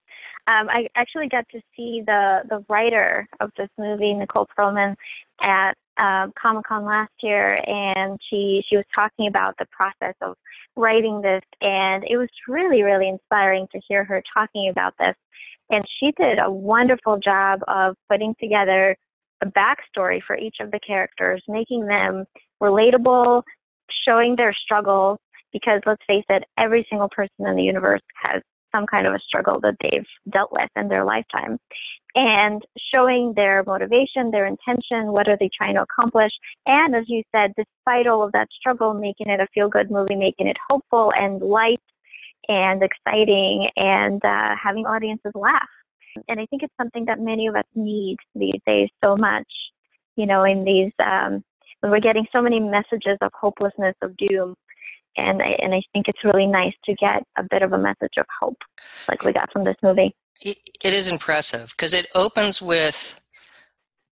Um, 0.46 0.70
I 0.70 0.90
actually 0.96 1.28
got 1.28 1.50
to 1.50 1.62
see 1.76 2.04
the 2.06 2.42
the 2.50 2.64
writer 2.70 3.28
of 3.40 3.50
this 3.58 3.70
movie, 3.80 4.14
Nicole 4.14 4.48
Perlman, 4.56 4.96
at 5.42 5.74
um, 6.02 6.34
Comic 6.42 6.66
Con 6.66 6.84
last 6.84 7.14
year, 7.22 7.60
and 7.68 8.20
she 8.30 8.64
she 8.68 8.76
was 8.76 8.86
talking 8.94 9.28
about 9.28 9.54
the 9.60 9.68
process 9.72 10.16
of 10.22 10.36
writing 10.76 11.22
this, 11.22 11.44
and 11.62 12.04
it 12.10 12.18
was 12.18 12.30
really 12.48 12.82
really 12.82 13.08
inspiring 13.08 13.68
to 13.72 13.80
hear 13.88 14.04
her 14.04 14.24
talking 14.34 14.70
about 14.70 14.94
this. 15.00 15.16
And 15.70 15.86
she 16.00 16.12
did 16.18 16.40
a 16.40 16.52
wonderful 16.52 17.18
job 17.20 17.62
of 17.68 17.96
putting 18.10 18.36
together 18.42 18.98
a 19.42 19.46
backstory 19.46 20.22
for 20.26 20.38
each 20.38 20.58
of 20.60 20.72
the 20.72 20.80
characters, 20.86 21.42
making 21.48 21.86
them 21.86 22.26
relatable, 22.62 23.44
showing 24.06 24.36
their 24.36 24.54
struggles. 24.54 25.20
Because 25.54 25.82
let's 25.86 26.02
face 26.08 26.26
it, 26.30 26.44
every 26.58 26.86
single 26.90 27.10
person 27.10 27.46
in 27.46 27.56
the 27.56 27.64
universe 27.64 28.02
has 28.26 28.42
some 28.72 28.86
kind 28.86 29.08
of 29.08 29.14
a 29.14 29.20
struggle 29.20 29.60
that 29.62 29.76
they've 29.82 30.06
dealt 30.32 30.52
with 30.52 30.70
in 30.76 30.88
their 30.88 31.06
lifetime 31.06 31.58
and 32.16 32.62
showing 32.94 33.34
their 33.36 33.64
motivation, 33.66 34.32
their 34.32 34.46
intention, 34.46 35.12
what 35.12 35.28
are 35.28 35.38
they 35.40 35.50
trying 35.56 35.76
to 35.76 35.82
accomplish. 35.82 36.32
And 36.66 36.96
as 36.96 37.06
you 37.08 37.24
said, 37.34 37.54
despite 37.56 38.08
all 38.08 38.24
of 38.24 38.32
that 38.34 38.50
struggle, 38.58 38.94
making 38.94 39.30
it 39.30 39.40
a 39.40 39.48
feel 39.54 39.70
good 39.70 39.90
movie, 39.90 40.16
making 40.16 40.48
it 40.48 40.58
hopeful 40.70 41.14
and 41.16 41.42
light 41.42 41.80
and 42.50 42.84
exciting 42.84 43.70
and 43.78 44.24
uh, 44.26 44.56
having 44.62 44.86
audiences 44.86 45.32
laugh. 45.36 45.70
And 46.28 46.40
I 46.40 46.46
think 46.48 46.64
it's 46.64 46.74
something 46.78 47.06
that 47.06 47.22
many 47.22 47.48
of 47.48 47.56
us 47.56 47.64
need 47.76 48.18
these 48.36 48.60
days 48.68 48.90
so 49.04 49.16
much, 49.16 49.48
you 50.18 50.26
know, 50.26 50.44
in 50.44 50.66
these, 50.66 50.92
um, 51.00 51.44
we're 51.84 52.02
getting 52.02 52.26
so 52.34 52.42
many 52.42 52.60
messages 52.60 53.18
of 53.22 53.32
hopelessness, 53.34 53.96
of 54.02 54.16
doom, 54.18 54.56
and 55.18 55.42
I, 55.42 55.56
and 55.62 55.74
I 55.74 55.82
think 55.94 56.08
it's 56.08 56.24
really 56.24 56.48
nice 56.48 56.74
to 56.86 56.96
get 56.96 57.24
a 57.38 57.44
bit 57.50 57.62
of 57.62 57.74
a 57.74 57.78
message 57.78 58.14
of 58.18 58.26
hope, 58.40 58.58
like 59.10 59.24
we 59.24 59.34
got 59.34 59.52
from 59.52 59.64
this 59.64 59.76
movie. 59.84 60.16
it, 60.42 60.58
it 60.84 60.94
is 60.94 61.12
impressive 61.12 61.72
because 61.72 61.94
it 61.94 62.08
opens 62.16 62.62
with, 62.62 63.20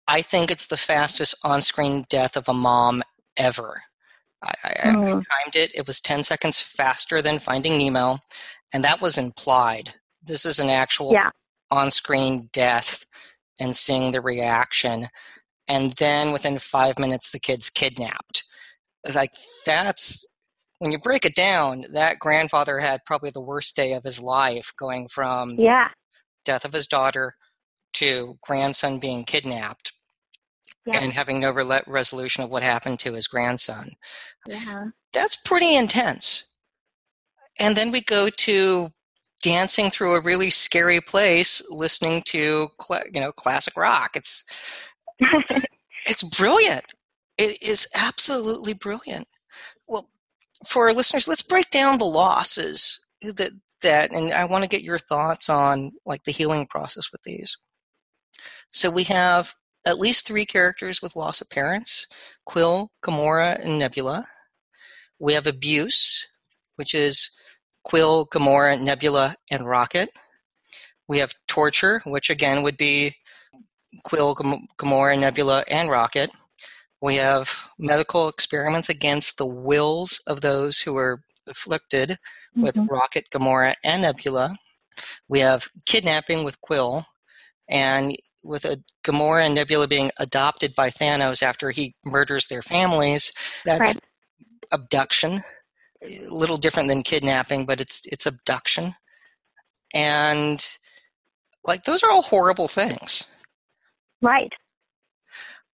I 0.08 0.22
think 0.22 0.52
it's 0.52 0.68
the 0.68 0.78
fastest 0.78 1.36
on-screen 1.44 2.06
death 2.10 2.36
of 2.38 2.48
a 2.48 2.54
mom 2.54 3.04
ever. 3.38 3.82
I, 4.42 4.54
I, 4.64 4.70
mm. 4.70 4.86
I 4.86 4.92
hmm. 4.92 5.20
timed 5.20 5.56
it; 5.56 5.76
it 5.76 5.86
was 5.86 6.00
ten 6.00 6.24
seconds 6.24 6.62
faster 6.62 7.22
than 7.22 7.40
Finding 7.40 7.78
Nemo, 7.78 8.20
and 8.74 8.84
that 8.84 9.02
was 9.02 9.18
implied. 9.18 9.94
This 10.24 10.46
is 10.46 10.60
an 10.60 10.70
actual 10.70 11.12
yeah. 11.12 11.32
on-screen 11.72 12.50
death, 12.54 13.06
and 13.60 13.76
seeing 13.76 14.12
the 14.12 14.22
reaction, 14.22 15.08
and 15.68 15.94
then 15.94 16.32
within 16.32 16.58
five 16.58 16.98
minutes, 16.98 17.32
the 17.32 17.40
kid's 17.40 17.70
kidnapped. 17.70 18.46
Like 19.14 19.32
that's 19.66 20.26
when 20.80 20.92
you 20.92 20.98
break 20.98 21.26
it 21.26 21.36
down, 21.36 21.84
that 21.92 22.20
grandfather 22.20 22.80
had 22.80 23.06
probably 23.06 23.30
the 23.30 23.42
worst 23.42 23.76
day 23.76 23.94
of 23.94 24.04
his 24.04 24.20
life 24.20 24.74
going 24.78 25.10
from 25.10 25.56
yeah. 25.60 25.90
death 26.46 26.66
of 26.66 26.74
his 26.74 26.88
daughter 26.88 27.36
to 27.94 28.38
grandson 28.42 29.00
being 29.00 29.26
kidnapped 29.26 29.94
yeah. 30.86 31.00
and 31.00 31.14
having 31.14 31.42
no 31.42 31.52
re- 31.52 31.82
resolution 31.86 32.44
of 32.44 32.50
what 32.50 32.64
happened 32.64 33.00
to 33.00 33.14
his 33.14 33.28
grandson. 33.28 33.90
Yeah. 34.48 34.86
That's 35.14 35.36
pretty 35.36 35.76
intense. 35.76 36.46
And 37.60 37.76
then 37.76 37.92
we 37.92 38.02
go 38.02 38.30
to 38.30 38.90
dancing 39.42 39.90
through 39.90 40.16
a 40.16 40.22
really 40.22 40.50
scary 40.50 41.02
place 41.02 41.62
listening 41.70 42.24
to 42.28 42.70
cl- 42.82 43.04
you 43.14 43.20
know 43.20 43.32
classic 43.34 43.76
rock. 43.76 44.12
It's 44.16 44.46
it's 46.06 46.24
brilliant. 46.24 46.86
It 47.38 47.62
is 47.62 47.88
absolutely 47.96 48.74
brilliant 48.74 49.28
for 50.68 50.88
our 50.88 50.94
listeners, 50.94 51.28
let's 51.28 51.42
break 51.42 51.70
down 51.70 51.98
the 51.98 52.06
losses 52.06 53.06
that 53.22 53.52
that, 53.82 54.12
and 54.12 54.34
I 54.34 54.46
want 54.46 54.64
to 54.64 54.70
get 54.70 54.84
your 54.84 55.00
thoughts 55.00 55.50
on 55.50 55.92
like 56.06 56.24
the 56.24 56.32
healing 56.32 56.68
process 56.68 57.12
with 57.12 57.24
these. 57.24 57.58
So 58.72 58.90
we 58.90 59.04
have 59.04 59.54
at 59.86 60.00
least 60.00 60.28
three 60.28 60.46
characters 60.46 61.02
with 61.02 61.16
loss 61.16 61.42
of 61.42 61.50
parents: 61.50 62.08
Quill, 62.46 62.92
Gamora, 63.04 63.64
and 63.64 63.80
Nebula. 63.80 64.28
We 65.20 65.34
have 65.34 65.48
abuse, 65.48 66.28
which 66.76 66.94
is 66.94 67.32
Quill, 67.84 68.28
Gamora, 68.28 68.80
Nebula, 68.80 69.36
and 69.52 69.66
Rocket. 69.66 70.10
We 71.08 71.20
have 71.20 71.34
torture, 71.48 72.02
which 72.06 72.30
again 72.30 72.64
would 72.64 72.78
be 72.78 73.16
Quill, 74.04 74.36
Gamora, 74.36 75.20
Nebula, 75.20 75.64
and 75.70 75.90
Rocket. 75.90 76.32
We 77.02 77.16
have 77.16 77.70
medical 77.78 78.28
experiments 78.28 78.90
against 78.90 79.38
the 79.38 79.46
wills 79.46 80.22
of 80.28 80.42
those 80.42 80.80
who 80.80 80.94
were 80.94 81.22
afflicted 81.48 82.12
mm-hmm. 82.12 82.64
with 82.64 82.78
Rocket, 82.78 83.26
Gamora, 83.32 83.76
and 83.84 84.02
Nebula. 84.02 84.58
We 85.30 85.40
have 85.40 85.70
kidnapping 85.86 86.44
with 86.44 86.60
Quill, 86.62 87.06
and 87.70 88.16
with 88.44 88.66
a 88.66 88.84
Gamora 89.04 89.46
and 89.46 89.56
Nebula 89.56 89.88
being 89.88 90.12
adopted 90.20 90.74
by 90.76 90.90
Thanos 90.90 91.44
after 91.44 91.72
he 91.72 91.96
murders 92.06 92.48
their 92.48 92.62
families. 92.62 93.32
That's 93.66 93.96
right. 93.96 94.04
abduction. 94.72 95.44
A 96.04 96.34
little 96.34 96.58
different 96.58 96.90
than 96.90 97.04
kidnapping, 97.04 97.66
but 97.66 97.80
it's 97.82 98.02
it's 98.06 98.26
abduction. 98.26 98.96
And 99.94 100.66
like 101.66 101.84
those 101.84 102.04
are 102.04 102.10
all 102.10 102.22
horrible 102.22 102.68
things. 102.68 103.26
Right. 104.22 104.52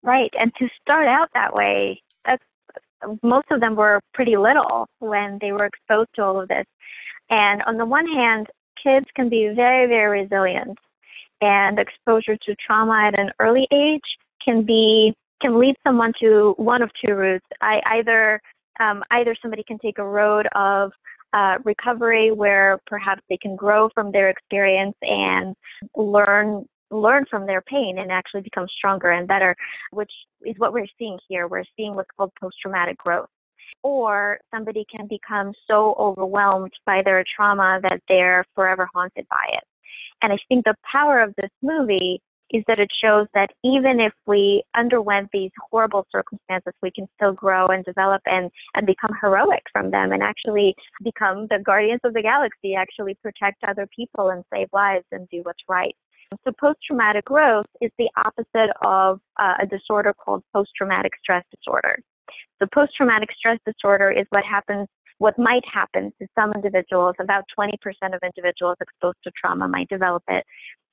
Right, 0.03 0.33
and 0.39 0.53
to 0.57 0.69
start 0.81 1.07
out 1.07 1.29
that 1.35 1.55
way, 1.55 2.03
that's 2.25 2.43
most 3.23 3.47
of 3.51 3.61
them 3.61 3.77
were 3.77 4.01
pretty 4.15 4.37
little 4.37 4.89
when 4.99 5.39
they 5.41 5.53
were 5.53 5.65
exposed 5.65 6.11
to 6.15 6.25
all 6.25 6.41
of 6.41 6.49
this. 6.49 6.67
And 7.31 7.63
on 7.63 7.77
the 7.77 7.87
one 7.87 8.07
hand, 8.07 8.49
kids 8.83 9.07
can 9.15 9.29
be 9.29 9.53
very, 9.55 9.87
very 9.87 10.23
resilient, 10.23 10.79
and 11.41 11.79
exposure 11.79 12.37
to 12.37 12.55
trauma 12.65 13.05
at 13.07 13.19
an 13.19 13.31
early 13.39 13.67
age 13.73 14.01
can 14.45 14.65
be 14.65 15.15
can 15.41 15.59
lead 15.59 15.75
someone 15.85 16.13
to 16.21 16.55
one 16.57 16.83
of 16.83 16.91
two 17.05 17.15
routes. 17.15 17.47
I 17.61 17.81
either 17.87 18.41
um, 18.81 19.05
either 19.11 19.37
somebody 19.41 19.65
can 19.67 19.79
take 19.79 19.99
a 19.99 20.05
road 20.05 20.47
of 20.55 20.93
uh, 21.33 21.59
recovery 21.65 22.31
where 22.31 22.79
perhaps 22.87 23.23
they 23.29 23.37
can 23.37 23.57
grow 23.57 23.89
from 23.95 24.13
their 24.13 24.29
experience 24.29 24.97
and 25.03 25.55
learn 25.97 26.67
learn 26.93 27.25
from 27.31 27.47
their 27.47 27.63
pain 27.63 27.99
and 27.99 28.13
actually 28.13 28.43
become 28.43 28.67
stronger 28.77 29.11
and 29.11 29.27
better, 29.27 29.57
which 29.91 30.13
is 30.45 30.55
what 30.59 30.73
we're 30.73 30.87
seeing 30.99 31.19
here. 31.29 31.49
We're 31.49 31.65
seeing 31.77 31.95
what's 31.95 32.11
called 32.17 32.33
post 32.41 32.57
traumatic 32.63 32.99
growth. 32.99 33.29
Or 33.83 34.39
somebody 34.55 34.85
can 34.95 35.09
become 35.09 35.53
so 35.69 35.97
overwhelmed 35.99 36.73
by 36.87 37.03
their 37.03 37.25
trauma 37.35 37.81
that 37.83 38.01
they're 38.09 38.45
forever 38.55 38.89
haunted 38.95 39.27
by 39.29 39.45
it. 39.55 39.65
And 40.23 40.33
I 40.33 40.37
think 40.49 40.65
the 40.65 40.77
power 40.91 41.21
of 41.21 41.35
this 41.37 41.51
movie 41.63 42.21
is 42.53 42.63
that 42.69 42.79
it 42.79 42.91
shows 43.03 43.27
that 43.35 43.51
even 43.65 43.99
if 43.99 44.13
we 44.27 44.63
underwent 44.77 45.29
these 45.33 45.51
horrible 45.71 46.07
circumstances, 46.13 46.75
we 46.83 46.91
can 46.91 47.09
still 47.17 47.33
grow 47.33 47.67
and 47.69 47.85
develop 47.85 48.21
and, 48.27 48.51
and 48.75 48.87
become 48.87 49.11
heroic 49.21 49.63
from 49.73 49.91
them 49.91 50.13
and 50.13 50.23
actually 50.23 50.75
become 51.03 51.47
the 51.49 51.59
guardians 51.59 52.01
of 52.05 52.13
the 52.13 52.23
galaxy, 52.23 52.75
actually 52.75 53.15
protect 53.23 53.65
other 53.67 53.89
people 53.95 54.31
and 54.31 54.45
save 54.53 54.69
lives 54.73 55.07
and 55.13 55.29
do 55.31 55.41
what's 55.43 55.63
right. 55.69 55.97
So 56.45 56.53
post-traumatic 56.59 57.25
growth 57.25 57.67
is 57.81 57.91
the 57.99 58.09
opposite 58.17 58.73
of 58.85 59.21
uh, 59.39 59.55
a 59.63 59.67
disorder 59.67 60.13
called 60.13 60.43
post-traumatic 60.53 61.13
stress 61.23 61.45
disorder. 61.55 61.99
So 62.61 62.69
post-traumatic 62.73 63.31
stress 63.37 63.59
disorder 63.67 64.11
is 64.11 64.27
what 64.31 64.45
happens, 64.45 64.89
what 65.19 65.39
might 65.39 65.65
happen 65.73 66.13
to 66.21 66.27
some 66.39 66.53
individuals. 66.53 67.15
About 67.21 67.45
20% 67.59 67.73
of 68.15 68.21
individuals 68.23 68.77
exposed 68.81 69.19
to 69.25 69.31
trauma 69.39 69.69
might 69.69 69.89
develop 69.89 70.23
it. 70.29 70.45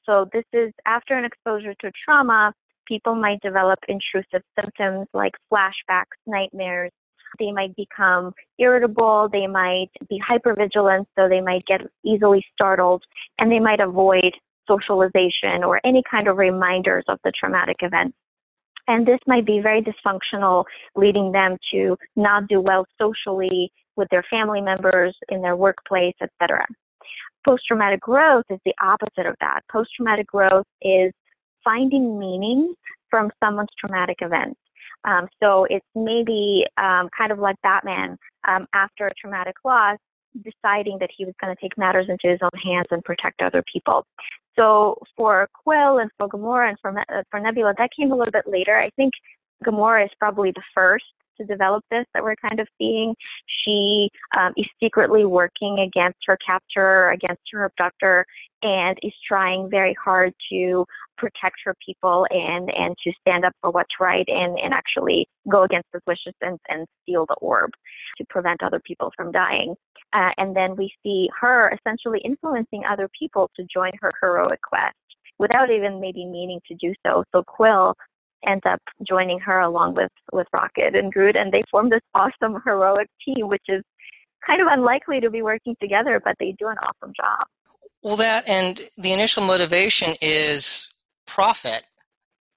So 0.05 0.27
this 0.33 0.45
is 0.53 0.73
after 0.85 1.17
an 1.17 1.25
exposure 1.25 1.75
to 1.81 1.91
trauma, 2.03 2.53
people 2.87 3.15
might 3.15 3.39
develop 3.41 3.79
intrusive 3.87 4.41
symptoms 4.59 5.07
like 5.13 5.33
flashbacks, 5.53 6.17
nightmares. 6.25 6.91
They 7.37 7.51
might 7.51 7.75
become 7.75 8.33
irritable. 8.57 9.29
They 9.31 9.45
might 9.45 9.91
be 10.09 10.19
hypervigilant, 10.27 11.05
so 11.15 11.29
they 11.29 11.41
might 11.41 11.63
get 11.67 11.81
easily 12.03 12.43
startled, 12.53 13.03
and 13.37 13.51
they 13.51 13.59
might 13.59 13.79
avoid 13.79 14.33
socialization 14.69 15.63
or 15.63 15.81
any 15.83 16.03
kind 16.09 16.27
of 16.27 16.37
reminders 16.37 17.03
of 17.07 17.17
the 17.23 17.31
traumatic 17.37 17.77
event. 17.81 18.13
And 18.87 19.05
this 19.05 19.19
might 19.27 19.45
be 19.45 19.59
very 19.59 19.83
dysfunctional, 19.83 20.65
leading 20.95 21.31
them 21.31 21.57
to 21.71 21.97
not 22.15 22.47
do 22.47 22.61
well 22.61 22.85
socially 22.99 23.71
with 23.95 24.07
their 24.09 24.23
family 24.29 24.61
members, 24.61 25.15
in 25.29 25.41
their 25.41 25.55
workplace, 25.55 26.15
etc. 26.21 26.65
Post 27.45 27.63
traumatic 27.67 27.99
growth 28.01 28.45
is 28.49 28.59
the 28.65 28.73
opposite 28.81 29.27
of 29.27 29.35
that. 29.41 29.61
Post 29.71 29.91
traumatic 29.95 30.27
growth 30.27 30.65
is 30.81 31.11
finding 31.63 32.17
meaning 32.17 32.73
from 33.09 33.29
someone's 33.43 33.69
traumatic 33.79 34.17
event. 34.21 34.57
Um, 35.05 35.27
so 35.41 35.65
it's 35.69 35.85
maybe 35.95 36.65
um, 36.77 37.09
kind 37.17 37.31
of 37.31 37.39
like 37.39 37.55
Batman 37.63 38.17
um, 38.47 38.65
after 38.73 39.07
a 39.07 39.13
traumatic 39.13 39.55
loss, 39.63 39.97
deciding 40.43 40.97
that 40.99 41.09
he 41.15 41.25
was 41.25 41.33
going 41.41 41.55
to 41.55 41.61
take 41.61 41.77
matters 41.77 42.07
into 42.09 42.27
his 42.27 42.39
own 42.41 42.59
hands 42.63 42.87
and 42.91 43.03
protect 43.03 43.41
other 43.41 43.63
people. 43.71 44.05
So 44.57 44.97
for 45.15 45.47
Quill 45.63 45.99
and 45.99 46.09
for 46.17 46.27
Gamora 46.27 46.69
and 46.69 46.77
for, 46.81 46.97
uh, 46.97 47.23
for 47.31 47.39
Nebula, 47.39 47.73
that 47.77 47.89
came 47.97 48.11
a 48.11 48.15
little 48.15 48.31
bit 48.31 48.47
later. 48.47 48.77
I 48.77 48.89
think 48.95 49.13
Gamora 49.65 50.05
is 50.05 50.11
probably 50.19 50.51
the 50.51 50.63
first 50.73 51.05
to 51.39 51.45
develop 51.45 51.83
this 51.89 52.05
that 52.13 52.23
we're 52.23 52.35
kind 52.35 52.59
of 52.59 52.67
seeing. 52.77 53.15
She 53.63 54.09
um, 54.37 54.53
is 54.57 54.65
secretly 54.79 55.25
working 55.25 55.79
against 55.79 56.19
her 56.25 56.37
captor, 56.45 57.09
against 57.11 57.41
her 57.51 57.65
abductor, 57.65 58.25
and 58.61 58.97
is 59.01 59.13
trying 59.27 59.69
very 59.69 59.95
hard 60.03 60.33
to 60.51 60.85
protect 61.19 61.57
her 61.65 61.75
people 61.85 62.25
and 62.31 62.71
and 62.75 62.95
to 63.03 63.11
stand 63.21 63.45
up 63.45 63.53
for 63.61 63.69
what's 63.71 63.99
right 63.99 64.25
and 64.27 64.57
and 64.57 64.73
actually 64.73 65.27
go 65.51 65.63
against 65.63 65.87
his 65.93 66.01
wishes 66.07 66.33
and 66.41 66.57
and 66.69 66.87
steal 67.03 67.25
the 67.27 67.35
orb 67.35 67.71
to 68.17 68.25
prevent 68.29 68.63
other 68.63 68.81
people 68.85 69.11
from 69.15 69.31
dying. 69.31 69.75
Uh, 70.13 70.31
and 70.37 70.55
then 70.55 70.75
we 70.75 70.91
see 71.03 71.29
her 71.39 71.71
essentially 71.77 72.19
influencing 72.25 72.83
other 72.89 73.07
people 73.17 73.51
to 73.55 73.63
join 73.71 73.91
her 74.01 74.11
heroic 74.21 74.59
quest 74.61 74.95
without 75.37 75.69
even 75.69 75.99
maybe 75.99 76.25
meaning 76.25 76.59
to 76.67 76.75
do 76.75 76.93
so. 77.05 77.23
So 77.33 77.43
Quill 77.43 77.93
ends 78.47 78.63
up 78.65 78.81
joining 79.07 79.39
her 79.39 79.59
along 79.59 79.95
with 79.95 80.11
with 80.31 80.47
Rocket 80.53 80.95
and 80.95 81.11
Groot, 81.11 81.35
and 81.35 81.51
they 81.51 81.63
form 81.69 81.89
this 81.89 82.01
awesome 82.15 82.61
heroic 82.65 83.07
team, 83.25 83.47
which 83.47 83.65
is 83.67 83.83
kind 84.45 84.61
of 84.61 84.67
unlikely 84.71 85.19
to 85.19 85.29
be 85.29 85.41
working 85.41 85.75
together, 85.81 86.21
but 86.23 86.35
they 86.39 86.55
do 86.57 86.67
an 86.67 86.77
awesome 86.77 87.13
job. 87.15 87.45
Well, 88.01 88.15
that 88.17 88.47
and 88.47 88.81
the 88.97 89.11
initial 89.11 89.43
motivation 89.43 90.13
is 90.21 90.91
profit 91.29 91.83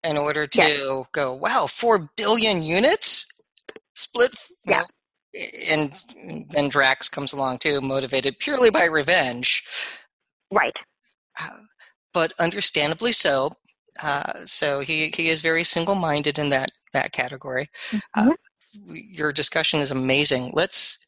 in 0.02 0.16
order 0.16 0.46
to 0.46 0.58
yes. 0.58 1.06
go, 1.12 1.34
wow, 1.34 1.66
four 1.68 2.10
billion 2.16 2.62
units 2.62 3.26
split. 3.94 4.34
Yeah. 4.66 4.84
And 5.68 5.92
then 6.50 6.68
Drax 6.68 7.08
comes 7.08 7.32
along 7.32 7.58
too, 7.58 7.80
motivated 7.80 8.38
purely 8.38 8.70
by 8.70 8.84
revenge. 8.84 9.62
Right. 10.50 10.74
Uh, 11.40 11.50
but 12.12 12.32
understandably 12.38 13.12
so. 13.12 13.52
Uh, 14.02 14.44
so 14.44 14.80
he, 14.80 15.12
he 15.14 15.28
is 15.28 15.40
very 15.42 15.64
single 15.64 15.94
minded 15.94 16.38
in 16.38 16.48
that, 16.50 16.70
that 16.92 17.12
category. 17.12 17.68
Uh, 17.92 17.98
mm-hmm. 18.22 18.30
Uh, 18.30 18.34
your 18.88 19.32
discussion 19.32 19.80
is 19.80 19.90
amazing. 19.90 20.50
Let's 20.54 20.98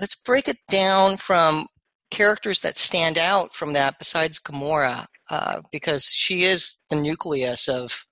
let's 0.00 0.14
break 0.14 0.46
it 0.48 0.58
down 0.68 1.16
from 1.16 1.66
characters 2.10 2.60
that 2.60 2.76
stand 2.76 3.18
out 3.18 3.54
from 3.54 3.72
that 3.72 3.98
besides 3.98 4.38
Gamora, 4.38 5.06
uh, 5.30 5.62
because 5.72 6.06
she 6.06 6.44
is 6.44 6.78
the 6.90 6.96
nucleus 6.96 7.68
of 7.68 8.06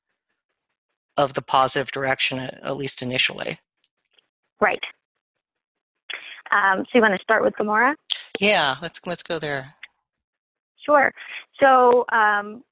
of 1.17 1.35
the 1.35 1.43
positive 1.43 1.93
direction, 1.93 2.39
at 2.39 2.77
least 2.77 3.01
initially. 3.01 3.59
Right. 4.61 4.81
Um, 6.51 6.81
so 6.81 6.91
you 6.95 7.01
want 7.01 7.15
to 7.15 7.23
start 7.23 7.43
with 7.45 7.55
Gamora? 7.55 7.95
Yeah, 8.41 8.77
let's 8.83 9.01
let's 9.07 9.23
go 9.23 9.39
there. 9.39 9.75
Sure. 10.85 11.13
So 11.61 12.05
um, 12.13 12.63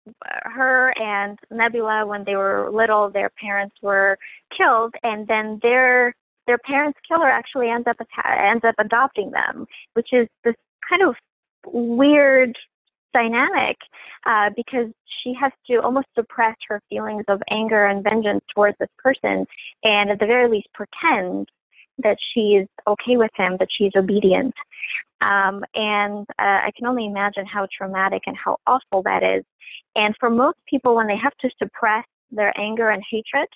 her 0.44 0.92
and 0.98 1.38
Nebula, 1.50 2.04
when 2.06 2.24
they 2.24 2.36
were 2.36 2.68
little, 2.70 3.10
their 3.10 3.30
parents 3.30 3.76
were 3.80 4.18
killed, 4.56 4.94
and 5.02 5.26
then 5.28 5.60
their 5.62 6.14
their 6.46 6.58
parents' 6.58 6.98
killer 7.06 7.30
actually 7.30 7.70
ends 7.70 7.86
up 7.86 7.96
ends 8.38 8.64
up 8.64 8.74
adopting 8.78 9.30
them, 9.30 9.66
which 9.94 10.08
is 10.12 10.28
this 10.44 10.56
kind 10.88 11.02
of 11.02 11.14
weird 11.66 12.56
dynamic 13.12 13.76
uh, 14.26 14.50
because 14.56 14.88
she 15.22 15.34
has 15.34 15.52
to 15.68 15.76
almost 15.76 16.08
suppress 16.14 16.56
her 16.68 16.80
feelings 16.88 17.24
of 17.28 17.40
anger 17.50 17.86
and 17.86 18.02
vengeance 18.04 18.44
towards 18.54 18.76
this 18.78 18.88
person, 18.98 19.46
and 19.84 20.10
at 20.10 20.18
the 20.18 20.26
very 20.26 20.48
least 20.48 20.68
pretend 20.74 21.48
that 21.98 22.16
she's 22.32 22.66
okay 22.86 23.16
with 23.16 23.30
him, 23.36 23.56
that 23.58 23.68
she's 23.70 23.92
obedient. 23.96 24.54
Um, 25.20 25.64
and 25.74 26.26
uh, 26.38 26.60
I 26.66 26.70
can 26.76 26.86
only 26.86 27.06
imagine 27.06 27.46
how 27.46 27.66
traumatic 27.76 28.22
and 28.26 28.36
how 28.36 28.56
awful 28.66 29.02
that 29.04 29.22
is. 29.22 29.44
And 29.94 30.14
for 30.18 30.30
most 30.30 30.58
people, 30.68 30.96
when 30.96 31.06
they 31.06 31.16
have 31.16 31.36
to 31.42 31.50
suppress 31.58 32.04
their 32.30 32.58
anger 32.58 32.90
and 32.90 33.02
hatred, 33.08 33.48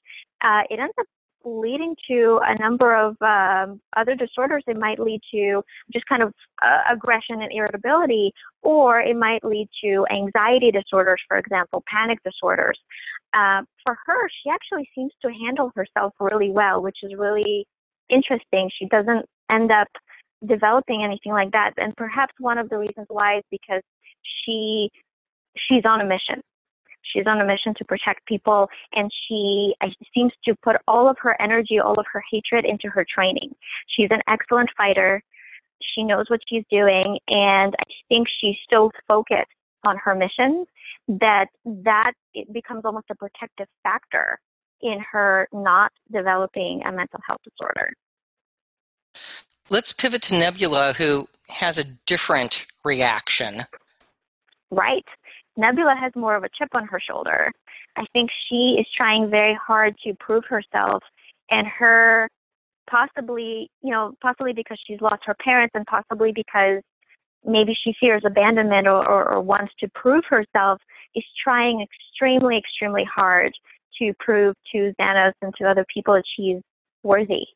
uh, 0.43 0.63
it 0.71 0.79
ends 0.79 0.95
up 1.01 1.07
leading 1.47 1.95
to 2.09 2.41
a 2.43 2.59
number 2.59 2.95
of 2.95 3.17
um, 3.23 3.81
other 3.97 4.15
disorders. 4.17 4.65
It 4.67 4.77
might 4.77 4.99
lead 4.99 5.21
to 5.33 5.63
just 5.93 6.05
kind 6.07 6.23
of 6.23 6.35
uh, 6.61 6.81
aggression 6.93 7.41
and 7.41 7.53
irritability, 7.53 8.33
or 8.63 9.01
it 9.01 9.17
might 9.17 9.45
lead 9.45 9.69
to 9.85 10.05
anxiety 10.11 10.73
disorders, 10.73 11.21
for 11.29 11.39
example, 11.39 11.85
panic 11.87 12.19
disorders. 12.25 12.79
Uh, 13.33 13.63
for 13.85 13.97
her, 14.07 14.29
she 14.43 14.51
actually 14.51 14.89
seems 14.95 15.13
to 15.23 15.31
handle 15.33 15.71
herself 15.77 16.13
really 16.19 16.51
well, 16.51 16.83
which 16.83 16.99
is 17.03 17.13
really 17.17 17.67
interesting. 18.09 18.69
She 18.77 18.87
doesn't 18.87 19.25
end 19.51 19.71
up 19.71 19.89
developing 20.47 21.05
anything 21.05 21.33
like 21.33 21.53
that. 21.53 21.73
And 21.77 21.97
perhaps 21.97 22.35
one 22.39 22.59
of 22.59 22.69
the 22.69 22.79
reasons 22.79 23.07
why 23.09 23.39
is 23.39 23.45
because 23.51 23.83
she 24.25 24.91
she's 25.57 25.85
on 25.85 26.01
a 26.01 26.05
mission. 26.05 26.43
She's 27.13 27.27
on 27.27 27.41
a 27.41 27.45
mission 27.45 27.75
to 27.79 27.85
protect 27.85 28.27
people, 28.27 28.69
and 28.93 29.11
she 29.29 29.75
uh, 29.81 29.89
seems 30.15 30.33
to 30.45 30.55
put 30.63 30.77
all 30.87 31.09
of 31.09 31.17
her 31.21 31.41
energy, 31.41 31.79
all 31.79 31.99
of 31.99 32.07
her 32.13 32.23
hatred 32.31 32.65
into 32.65 32.89
her 32.89 33.05
training. 33.13 33.55
She's 33.89 34.09
an 34.11 34.21
excellent 34.29 34.71
fighter. 34.77 35.23
She 35.95 36.03
knows 36.03 36.27
what 36.29 36.41
she's 36.49 36.65
doing, 36.71 37.19
and 37.29 37.75
I 37.79 37.85
think 38.09 38.29
she's 38.41 38.57
so 38.71 38.91
focused 39.09 39.51
on 39.85 39.97
her 39.99 40.15
mission 40.15 40.65
that 41.09 41.47
that 41.65 42.13
it 42.35 42.53
becomes 42.53 42.83
almost 42.85 43.07
a 43.11 43.15
protective 43.15 43.69
factor 43.83 44.41
in 44.81 44.99
her 45.13 45.49
not 45.53 45.93
developing 46.13 46.83
a 46.85 46.93
mental 46.93 47.21
health 47.27 47.41
disorder. 47.45 47.93
Let's 49.69 49.93
pivot 49.93 50.23
to 50.23 50.39
Nebula, 50.39 50.95
who 50.97 51.29
has 51.49 51.79
a 51.79 51.85
different 51.85 52.67
reaction. 52.85 53.65
Right. 54.71 55.05
Nebula 55.57 55.95
has 55.99 56.13
more 56.15 56.37
of 56.37 56.45
a 56.45 56.49
chip 56.57 56.69
on 56.75 56.87
her 56.87 57.01
shoulder. 57.01 57.51
I 57.97 58.05
think 58.13 58.31
she 58.49 58.77
is 58.79 58.87
trying 58.97 59.31
very 59.31 59.55
hard 59.55 59.97
to 60.05 60.15
prove 60.15 60.45
herself, 60.45 61.03
and 61.51 61.67
her 61.67 62.29
possibly, 62.89 63.71
you 63.83 63.91
know, 63.91 64.15
possibly 64.23 64.53
because 64.53 64.79
she's 64.87 65.01
lost 65.01 65.23
her 65.25 65.37
parents, 65.43 65.73
and 65.75 65.87
possibly 65.87 66.33
because 66.33 66.83
maybe 67.45 67.77
she 67.85 67.95
fears 67.99 68.23
abandonment 68.27 68.87
or, 68.87 69.07
or, 69.09 69.35
or 69.35 69.41
wants 69.41 69.73
to 69.81 69.89
prove 69.95 70.25
herself, 70.29 70.81
is 71.15 71.25
trying 71.43 71.81
extremely, 71.81 72.59
extremely 72.59 73.05
hard 73.05 73.53
to 73.99 74.13
prove 74.19 74.55
to 74.73 74.93
Thanos 75.01 75.33
and 75.43 75.55
to 75.59 75.69
other 75.69 75.87
people 75.93 76.15
that 76.15 76.25
she's 76.37 76.61
worthy. 77.03 77.47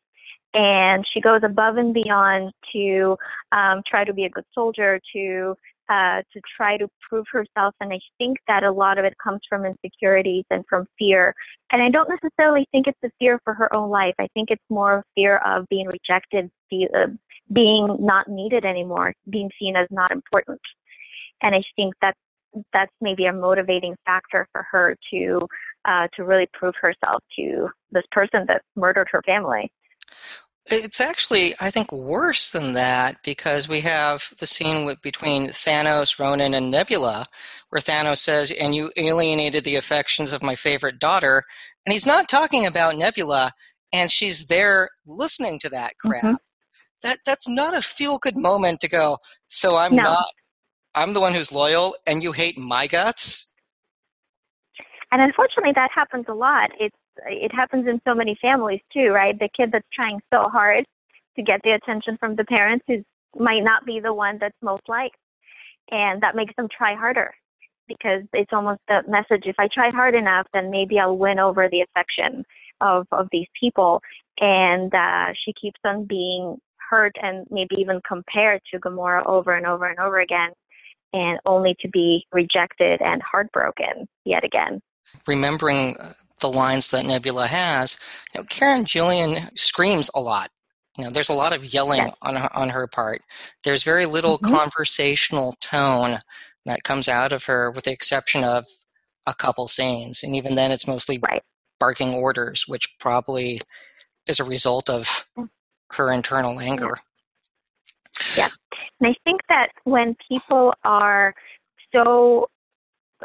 And 0.54 1.04
she 1.12 1.20
goes 1.20 1.42
above 1.44 1.76
and 1.76 1.94
beyond 1.94 2.52
to 2.72 3.16
um, 3.52 3.82
try 3.86 4.04
to 4.04 4.12
be 4.12 4.24
a 4.24 4.30
good 4.30 4.44
soldier, 4.54 5.00
to 5.12 5.54
uh, 5.90 6.22
to 6.32 6.40
try 6.56 6.76
to 6.76 6.88
prove 7.08 7.26
herself. 7.32 7.74
And 7.80 7.92
I 7.92 7.98
think 8.16 8.38
that 8.46 8.62
a 8.62 8.70
lot 8.70 8.98
of 8.98 9.04
it 9.04 9.14
comes 9.22 9.40
from 9.48 9.64
insecurities 9.64 10.44
and 10.50 10.64
from 10.68 10.86
fear. 10.96 11.34
And 11.72 11.82
I 11.82 11.90
don't 11.90 12.08
necessarily 12.08 12.66
think 12.70 12.86
it's 12.86 12.98
a 13.04 13.10
fear 13.18 13.40
for 13.42 13.54
her 13.54 13.74
own 13.74 13.90
life. 13.90 14.14
I 14.18 14.28
think 14.32 14.50
it's 14.50 14.62
more 14.70 15.04
fear 15.16 15.38
of 15.38 15.68
being 15.68 15.88
rejected, 15.88 16.48
uh, 16.72 17.06
being 17.52 17.96
not 17.98 18.28
needed 18.28 18.64
anymore, 18.64 19.12
being 19.28 19.50
seen 19.58 19.74
as 19.74 19.88
not 19.90 20.12
important. 20.12 20.60
And 21.42 21.54
I 21.54 21.62
think 21.74 21.94
that 22.02 22.14
that's 22.72 22.92
maybe 23.00 23.26
a 23.26 23.32
motivating 23.32 23.96
factor 24.04 24.46
for 24.52 24.64
her 24.70 24.96
to 25.12 25.40
uh, 25.86 26.06
to 26.14 26.24
really 26.24 26.46
prove 26.52 26.74
herself 26.80 27.22
to 27.36 27.68
this 27.90 28.04
person 28.12 28.44
that 28.46 28.62
murdered 28.76 29.08
her 29.10 29.22
family. 29.24 29.72
It's 30.66 31.00
actually, 31.00 31.54
I 31.60 31.70
think, 31.70 31.90
worse 31.90 32.50
than 32.50 32.74
that 32.74 33.22
because 33.24 33.68
we 33.68 33.80
have 33.80 34.32
the 34.38 34.46
scene 34.46 34.84
with 34.84 35.00
between 35.02 35.48
Thanos, 35.48 36.18
Ronan, 36.18 36.54
and 36.54 36.70
Nebula, 36.70 37.26
where 37.70 37.80
Thanos 37.80 38.18
says, 38.18 38.50
"And 38.52 38.74
you 38.74 38.92
alienated 38.96 39.64
the 39.64 39.76
affections 39.76 40.32
of 40.32 40.42
my 40.42 40.54
favorite 40.54 40.98
daughter," 40.98 41.44
and 41.84 41.92
he's 41.92 42.06
not 42.06 42.28
talking 42.28 42.66
about 42.66 42.96
Nebula, 42.96 43.52
and 43.92 44.12
she's 44.12 44.46
there 44.46 44.90
listening 45.06 45.58
to 45.60 45.68
that 45.70 45.98
crap. 45.98 46.22
Mm-hmm. 46.22 46.34
That 47.02 47.18
that's 47.24 47.48
not 47.48 47.76
a 47.76 47.82
feel 47.82 48.18
good 48.18 48.36
moment 48.36 48.80
to 48.80 48.88
go. 48.88 49.18
So 49.48 49.76
I'm 49.76 49.96
no. 49.96 50.02
not. 50.04 50.26
I'm 50.94 51.14
the 51.14 51.20
one 51.20 51.34
who's 51.34 51.52
loyal, 51.52 51.96
and 52.06 52.22
you 52.22 52.32
hate 52.32 52.58
my 52.58 52.86
guts. 52.86 53.54
And 55.12 55.22
unfortunately, 55.22 55.72
that 55.74 55.90
happens 55.92 56.26
a 56.28 56.34
lot. 56.34 56.70
It's 56.78 56.94
it 57.26 57.52
happens 57.52 57.86
in 57.86 58.00
so 58.06 58.14
many 58.14 58.36
families 58.40 58.80
too, 58.92 59.10
right? 59.10 59.38
The 59.38 59.48
kid 59.56 59.70
that's 59.72 59.86
trying 59.92 60.20
so 60.32 60.48
hard 60.48 60.84
to 61.36 61.42
get 61.42 61.60
the 61.62 61.72
attention 61.72 62.16
from 62.18 62.36
the 62.36 62.44
parents 62.44 62.84
who 62.88 63.02
might 63.38 63.62
not 63.62 63.84
be 63.86 64.00
the 64.00 64.12
one 64.12 64.38
that's 64.40 64.56
most 64.62 64.82
liked, 64.88 65.16
and 65.90 66.22
that 66.22 66.36
makes 66.36 66.54
them 66.56 66.68
try 66.76 66.94
harder 66.94 67.32
because 67.88 68.22
it's 68.32 68.52
almost 68.52 68.80
the 68.88 69.02
message: 69.08 69.42
if 69.46 69.56
I 69.58 69.68
try 69.72 69.90
hard 69.90 70.14
enough, 70.14 70.46
then 70.52 70.70
maybe 70.70 70.98
I'll 70.98 71.16
win 71.16 71.38
over 71.38 71.68
the 71.68 71.82
affection 71.82 72.44
of 72.80 73.06
of 73.12 73.28
these 73.32 73.48
people. 73.58 74.00
And 74.40 74.94
uh, 74.94 75.32
she 75.44 75.52
keeps 75.60 75.80
on 75.84 76.04
being 76.04 76.56
hurt 76.90 77.14
and 77.22 77.46
maybe 77.50 77.76
even 77.78 78.00
compared 78.06 78.62
to 78.72 78.80
Gamora 78.80 79.24
over 79.26 79.54
and 79.54 79.66
over 79.66 79.86
and 79.86 79.98
over 79.98 80.20
again, 80.20 80.50
and 81.12 81.38
only 81.46 81.76
to 81.80 81.88
be 81.88 82.26
rejected 82.32 83.00
and 83.02 83.22
heartbroken 83.22 84.08
yet 84.24 84.44
again 84.44 84.80
remembering 85.26 85.96
the 86.40 86.50
lines 86.50 86.90
that 86.90 87.06
Nebula 87.06 87.48
has, 87.48 87.98
you 88.34 88.40
know, 88.40 88.46
Karen 88.46 88.84
Gillan 88.84 89.56
screams 89.58 90.10
a 90.14 90.20
lot 90.20 90.50
You 90.98 91.04
know, 91.04 91.10
there's 91.10 91.30
a 91.30 91.34
lot 91.34 91.54
of 91.54 91.74
yelling 91.74 92.12
on 92.22 92.36
on 92.38 92.70
her 92.70 92.86
part. 92.86 93.22
There's 93.64 93.84
very 93.84 94.06
little 94.06 94.38
Mhm. 94.38 94.38
conversational 94.38 95.54
tone 95.60 96.20
that 96.66 96.84
comes 96.84 97.08
out 97.08 97.32
of 97.32 97.46
her, 97.46 97.72
with 97.72 97.84
the 97.86 97.92
exception 97.92 98.44
of 98.44 98.66
a 99.26 99.34
couple 99.34 99.68
scenes, 99.68 100.22
and 100.22 100.36
even 100.36 100.54
then, 100.56 100.70
it's 100.72 100.86
mostly 100.88 101.24
Right. 101.24 101.42
barking 101.80 102.14
orders, 102.14 102.64
which 102.68 102.98
probably 103.00 103.60
is 104.28 104.40
a 104.40 104.44
result 104.44 104.90
of 104.90 105.26
her 105.92 106.12
internal 106.12 106.60
anger. 106.60 107.00
Yeah, 108.36 108.48
and 109.00 109.10
I 109.10 109.14
think 109.24 109.42
that 109.48 109.68
when 109.84 110.16
people 110.28 110.74
are 110.84 111.34
so, 111.94 112.48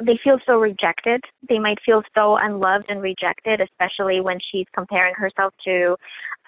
they 0.04 0.20
feel 0.24 0.38
so 0.46 0.60
rejected, 0.60 1.22
they 1.48 1.60
might 1.60 1.78
feel 1.86 2.04
so 2.16 2.38
unloved 2.38 2.86
and 2.90 3.02
rejected, 3.02 3.62
especially 3.62 4.22
when 4.22 4.40
she's 4.52 4.66
comparing 4.76 5.14
herself 5.16 5.54
to, 5.66 5.96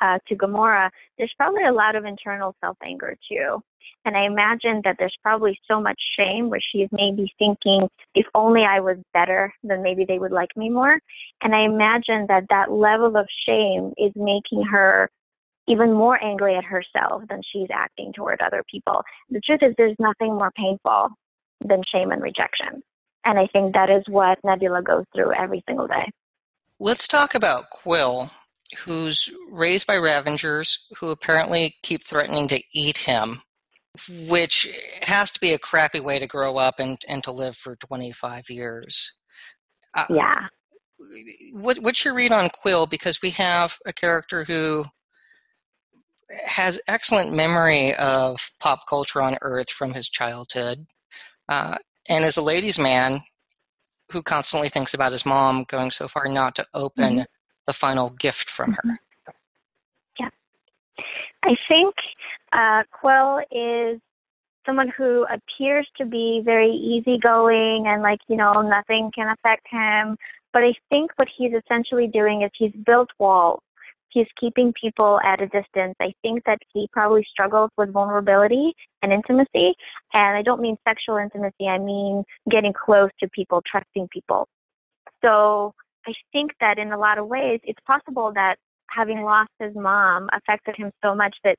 uh, 0.02 0.20
to 0.28 0.36
Gamora. 0.36 0.90
There's 1.18 1.34
probably 1.38 1.64
a 1.66 1.72
lot 1.72 1.96
of 1.96 2.06
internal 2.06 2.56
self 2.62 2.78
anger 2.84 3.16
too. 3.30 3.62
And 4.06 4.16
I 4.16 4.26
imagine 4.26 4.82
that 4.86 4.96
there's 5.00 5.16
probably 5.22 5.60
so 5.68 5.82
much 5.82 6.00
shame 6.18 6.50
where 6.50 6.62
she's 6.72 6.88
maybe 6.92 7.32
thinking, 7.38 7.90
if 8.16 8.26
only 8.36 8.64
I 8.64 8.80
was 8.80 8.98
better, 9.14 9.54
then 9.64 9.82
maybe 9.82 10.06
they 10.06 10.20
would 10.20 10.32
like 10.32 10.56
me 10.56 10.70
more. 10.70 11.00
And 11.42 11.54
I 11.54 11.62
imagine 11.62 12.26
that 12.28 12.46
that 12.50 12.72
level 12.72 13.18
of 13.18 13.28
shame 13.46 13.94
is 13.98 14.12
making 14.16 14.64
her 14.64 15.10
even 15.68 15.92
more 15.92 16.24
angry 16.24 16.56
at 16.56 16.64
herself 16.64 17.24
than 17.30 17.42
she's 17.52 17.68
acting 17.74 18.14
toward 18.14 18.42
other 18.42 18.64
people. 18.72 19.04
The 19.30 19.42
truth 19.42 19.60
is, 19.62 19.74
there's 19.78 19.96
nothing 20.00 20.34
more 20.34 20.52
painful 20.56 21.10
than 21.66 21.82
shame 21.92 22.12
and 22.12 22.22
rejection. 22.22 22.82
And 23.28 23.38
I 23.38 23.46
think 23.48 23.74
that 23.74 23.90
is 23.90 24.04
what 24.08 24.40
Nebula 24.46 24.82
goes 24.82 25.04
through 25.14 25.34
every 25.34 25.62
single 25.68 25.86
day. 25.86 26.10
Let's 26.80 27.10
talk 27.10 27.36
about 27.36 27.70
Quill, 27.72 28.32
who's 28.78 29.30
raised 29.52 29.86
by 29.86 29.98
Ravagers, 29.98 30.88
who 30.98 31.10
apparently 31.10 31.76
keep 31.84 32.06
threatening 32.06 32.48
to 32.48 32.64
eat 32.74 33.00
him, 33.00 33.42
which 34.30 34.70
has 35.02 35.30
to 35.32 35.42
be 35.42 35.52
a 35.52 35.60
crappy 35.60 36.00
way 36.00 36.20
to 36.20 36.26
grow 36.26 36.56
up 36.56 36.76
and, 36.80 36.98
and 37.10 37.22
to 37.26 37.34
live 37.34 37.58
for 37.58 37.76
25 37.76 38.50
years. 38.50 39.12
Uh, 39.94 40.06
Yeah. 40.10 40.48
what, 41.52 41.80
what's 41.80 42.06
your 42.06 42.14
read 42.14 42.32
on 42.32 42.50
Quill? 42.50 42.86
Because 42.86 43.22
we 43.22 43.32
have 43.32 43.78
a 43.86 43.92
character 43.92 44.46
who 44.46 44.86
has 46.46 46.80
excellent 46.88 47.34
memory 47.34 47.94
of 47.96 48.52
pop 48.62 48.88
culture 48.88 49.22
on 49.22 49.38
Earth 49.42 49.70
from 49.70 49.94
his 49.94 50.08
childhood, 50.08 50.86
uh, 51.50 51.78
and 52.10 52.24
as 52.26 52.38
a 52.38 52.42
ladies' 52.42 52.80
man 52.80 53.22
who 54.12 54.22
constantly 54.24 54.70
thinks 54.70 54.94
about 54.94 55.12
his 55.12 55.26
mom 55.26 55.64
going 55.66 55.92
so 55.92 56.08
far 56.08 56.26
not 56.28 56.56
to 56.56 56.66
open 56.74 57.18
Mhm. 57.18 57.26
the 57.66 57.74
final 57.74 58.10
gift 58.12 58.50
from 58.50 58.74
her. 58.74 59.00
Yeah. 60.20 60.30
I 61.44 61.56
think 61.68 61.94
uh, 62.54 62.84
Quill 62.92 63.42
is 63.52 64.00
someone 64.66 64.90
who 64.90 65.26
appears 65.30 65.88
to 65.98 66.06
be 66.06 66.42
very 66.44 66.72
easygoing 66.72 67.88
and 67.88 68.02
like, 68.02 68.20
you 68.28 68.36
know, 68.38 68.62
nothing 68.62 69.12
can 69.14 69.30
affect 69.30 69.68
him. 69.70 70.18
But 70.54 70.64
I 70.64 70.74
think 70.90 71.12
what 71.18 71.28
he's 71.38 71.54
essentially 71.54 72.08
doing 72.08 72.42
is 72.42 72.52
he's 72.58 72.72
built 72.86 73.10
walls. 73.20 73.62
He's 74.10 74.28
keeping 74.40 74.74
people 74.80 75.20
at 75.24 75.42
a 75.42 75.48
distance. 75.48 75.96
I 76.00 76.14
think 76.22 76.44
that 76.46 76.60
he 76.74 76.88
probably 76.92 77.26
struggles 77.30 77.72
with 77.78 77.92
vulnerability 77.92 78.74
and 79.02 79.12
intimacy. 79.12 79.74
And 80.14 80.38
I 80.38 80.42
don't 80.42 80.62
mean 80.62 80.78
sexual 80.88 81.18
intimacy, 81.18 81.68
I 81.68 81.78
mean 81.78 82.24
getting 82.50 82.74
close 82.74 83.10
to 83.20 83.30
people, 83.30 83.62
trusting 83.70 84.08
people. 84.12 84.48
So 85.24 85.74
I 86.06 86.14
think 86.32 86.52
that 86.60 86.78
in 86.78 86.92
a 86.92 86.98
lot 86.98 87.18
of 87.18 87.28
ways, 87.28 87.60
it's 87.64 87.80
possible 87.86 88.32
that 88.36 88.56
having 88.90 89.22
lost 89.22 89.52
his 89.60 89.76
mom 89.76 90.30
affected 90.34 90.76
him 90.78 90.92
so 91.04 91.14
much 91.14 91.36
that 91.44 91.58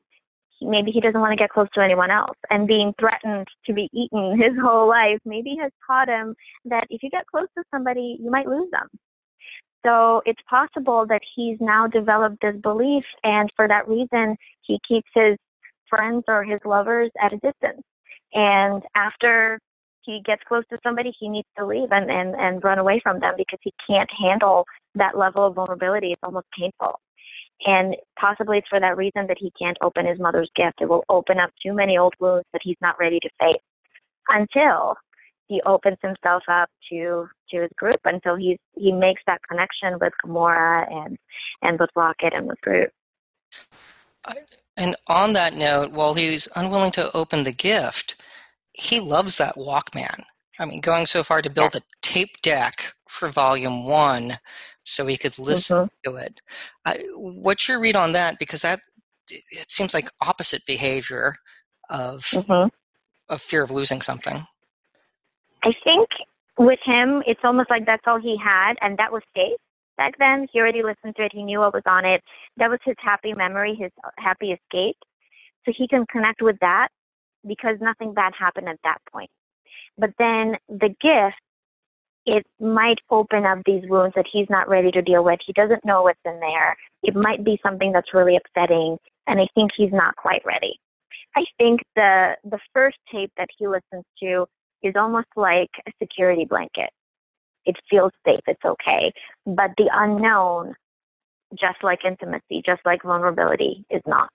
maybe 0.61 0.91
he 0.91 1.01
doesn't 1.01 1.21
want 1.21 1.33
to 1.33 1.37
get 1.37 1.51
close 1.51 1.69
to 1.75 1.83
anyone 1.83 2.11
else. 2.11 2.37
And 2.51 2.67
being 2.67 2.93
threatened 2.99 3.47
to 3.67 3.73
be 3.73 3.89
eaten 3.93 4.39
his 4.41 4.53
whole 4.61 4.89
life 4.89 5.19
maybe 5.25 5.57
has 5.61 5.71
taught 5.87 6.09
him 6.09 6.35
that 6.65 6.87
if 6.91 7.03
you 7.03 7.11
get 7.11 7.27
close 7.27 7.49
to 7.57 7.65
somebody, 7.73 8.19
you 8.21 8.31
might 8.31 8.47
lose 8.47 8.71
them. 8.71 8.89
So 9.85 10.23
it's 10.27 10.41
possible 10.49 11.07
that 11.09 11.23
he's 11.35 11.57
now 11.61 11.87
developed 11.87 12.39
this 12.43 12.57
belief, 12.57 13.05
and 13.23 13.49
for 13.55 13.69
that 13.69 13.89
reason, 13.89 14.37
he 14.63 14.79
keeps 14.87 15.09
his 15.15 15.37
friends 15.89 16.25
or 16.29 16.45
his 16.45 16.61
lovers 16.65 17.11
at 17.21 17.33
a 17.33 17.37
distance. 17.37 17.83
And 18.35 18.83
after 18.95 19.59
he 20.03 20.21
gets 20.25 20.43
close 20.49 20.65
to 20.71 20.79
somebody, 20.83 21.13
he 21.19 21.29
needs 21.29 21.49
to 21.57 21.67
leave 21.67 21.93
and, 21.93 22.11
and, 22.11 22.35
and 22.35 22.65
run 22.65 22.79
away 22.79 23.01
from 23.03 23.21
them 23.21 23.35
because 23.37 23.59
he 23.63 23.73
can't 23.89 24.11
handle 24.19 24.65
that 24.95 25.17
level 25.17 25.47
of 25.47 25.55
vulnerability. 25.55 26.13
It's 26.13 26.23
almost 26.23 26.47
painful. 26.59 27.01
And 27.67 27.97
possibly 28.19 28.59
it's 28.59 28.69
for 28.69 28.81
that 28.81 28.97
reason 28.97 29.27
that 29.27 29.37
he 29.39 29.53
can't 29.61 29.77
open 29.81 30.07
his 30.07 30.19
mother's 30.19 30.51
gift. 30.55 30.81
It 30.81 30.89
will 30.89 31.05
open 31.09 31.39
up 31.39 31.51
too 31.65 31.73
many 31.73 31.99
old 31.99 32.15
wounds 32.21 32.47
that 32.53 32.63
he's 32.63 32.77
not 32.81 32.99
ready 32.99 33.19
to 33.21 33.29
face 33.41 33.63
until 34.29 34.97
he 35.49 35.61
opens 35.67 35.99
himself 36.03 36.43
up 36.49 36.71
to 36.91 37.29
to 37.51 37.63
his 37.63 37.71
group 37.77 38.01
until 38.05 38.37
he's 38.37 38.59
he 38.75 38.93
makes 38.93 39.23
that 39.27 39.41
connection 39.49 39.99
with 40.01 40.13
Gamora 40.25 40.91
and 40.91 41.19
and 41.63 41.79
with 41.81 41.91
Rocket 41.97 42.33
and 42.35 42.47
with 42.47 42.61
Groot. 42.61 42.91
And 44.77 44.95
on 45.07 45.33
that 45.33 45.55
note, 45.55 45.91
while 45.93 46.15
he's 46.15 46.49
unwilling 46.55 46.93
to 46.93 47.15
open 47.17 47.43
the 47.43 47.53
gift, 47.53 48.15
he 48.73 49.01
loves 49.01 49.39
that 49.39 49.57
Walkman. 49.57 50.23
I 50.59 50.67
mean, 50.67 50.81
going 50.81 51.07
so 51.07 51.23
far 51.23 51.43
to 51.43 51.51
build 51.51 51.75
a 51.75 51.81
tape 52.03 52.41
deck 52.43 52.93
for 53.09 53.29
Volume 53.31 53.85
One 53.85 54.39
so 54.85 55.07
he 55.07 55.17
could 55.17 55.39
listen 55.39 55.77
Mhm. 55.77 55.91
to 56.05 56.17
it. 56.17 56.41
Uh, 56.85 56.95
what's 57.17 57.69
your 57.69 57.81
read 57.81 57.97
on 57.97 58.13
that? 58.13 58.39
Because 58.39 58.63
that 58.63 58.81
it 59.31 59.71
seems 59.71 59.95
like 59.95 60.11
opposite 60.21 60.65
behavior 60.67 61.37
of 61.91 62.25
Mhm. 62.33 62.71
of 63.29 63.43
fear 63.43 63.63
of 63.63 63.71
losing 63.71 64.01
something. 64.01 64.47
I 65.63 65.73
think 65.85 66.09
with 66.59 66.79
him, 66.85 67.23
it's 67.27 67.41
almost 67.45 67.71
like 67.71 67.87
that's 67.87 68.03
all 68.07 68.21
he 68.21 68.37
had, 68.43 68.75
and 68.81 68.99
that 68.99 69.13
was 69.13 69.23
safe 69.35 69.59
back 69.97 70.15
then. 70.19 70.47
He 70.53 70.61
already 70.61 70.83
listened 70.83 71.17
to 71.17 71.25
it. 71.25 71.33
He 71.33 71.43
knew 71.43 71.61
what 71.61 71.75
was 71.75 71.83
on 71.87 72.05
it. 72.05 72.23
That 72.57 72.71
was 72.71 72.79
his 72.85 72.97
happy 72.99 73.35
memory, 73.35 73.75
his 73.75 73.91
happy 74.19 74.53
escape. 74.53 74.97
So 75.65 75.73
he 75.77 75.87
can 75.87 76.07
connect 76.07 76.41
with 76.41 76.57
that 76.61 76.89
because 77.47 77.77
nothing 77.81 78.15
bad 78.15 78.33
happened 78.39 78.69
at 78.69 78.79
that 78.85 78.99
point. 79.13 79.31
But 79.99 80.11
then 80.19 80.57
the 80.69 80.95
gift, 81.01 81.41
it 82.25 82.47
might 82.61 82.99
open 83.11 83.45
up 83.45 83.59
these 83.65 83.83
wounds 83.89 84.15
that 84.15 84.27
he's 84.31 84.49
not 84.49 84.69
ready 84.69 84.91
to 84.93 85.03
deal 85.03 85.25
with. 85.25 85.41
He 85.45 85.53
doesn't 85.53 85.85
know 85.85 86.03
what's 86.03 86.21
in 86.25 86.39
there. 86.41 86.77
It 87.03 87.15
might 87.15 87.45
be 87.45 87.59
something 87.63 87.93
that's 87.93 88.15
really 88.15 88.37
upsetting, 88.37 88.99
and 89.27 89.41
I 89.41 89.49
think 89.55 89.73
he's 89.77 89.93
not 89.93 90.17
quite 90.17 90.43
ready. 90.45 90.79
I 91.37 91.45
think 91.59 91.81
the 91.95 92.37
the 92.45 92.59
first 92.73 92.97
tape 93.13 93.33
that 93.37 93.49
he 93.57 93.67
listens 93.67 94.05
to 94.23 94.47
is 94.83 94.95
almost 94.97 95.29
like 95.37 95.71
a 95.87 95.93
security 96.03 96.45
blanket. 96.45 96.91
It 97.65 97.77
feels 97.91 98.13
safe, 98.25 98.41
it's 98.47 98.65
okay. 98.65 99.13
But 99.47 99.73
the 99.77 99.91
unknown, 99.93 100.75
just 101.59 101.83
like 101.83 102.05
intimacy, 102.05 102.63
just 102.65 102.81
like 102.85 103.03
vulnerability, 103.03 103.85
is 103.91 104.03
not. 104.07 104.31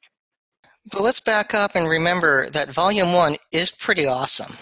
But 0.91 1.01
let's 1.01 1.19
back 1.19 1.53
up 1.53 1.75
and 1.75 1.87
remember 1.87 2.49
that 2.49 2.69
Volume 2.69 3.13
One 3.13 3.37
is 3.51 3.71
pretty 3.71 4.05
awesome. 4.05 4.57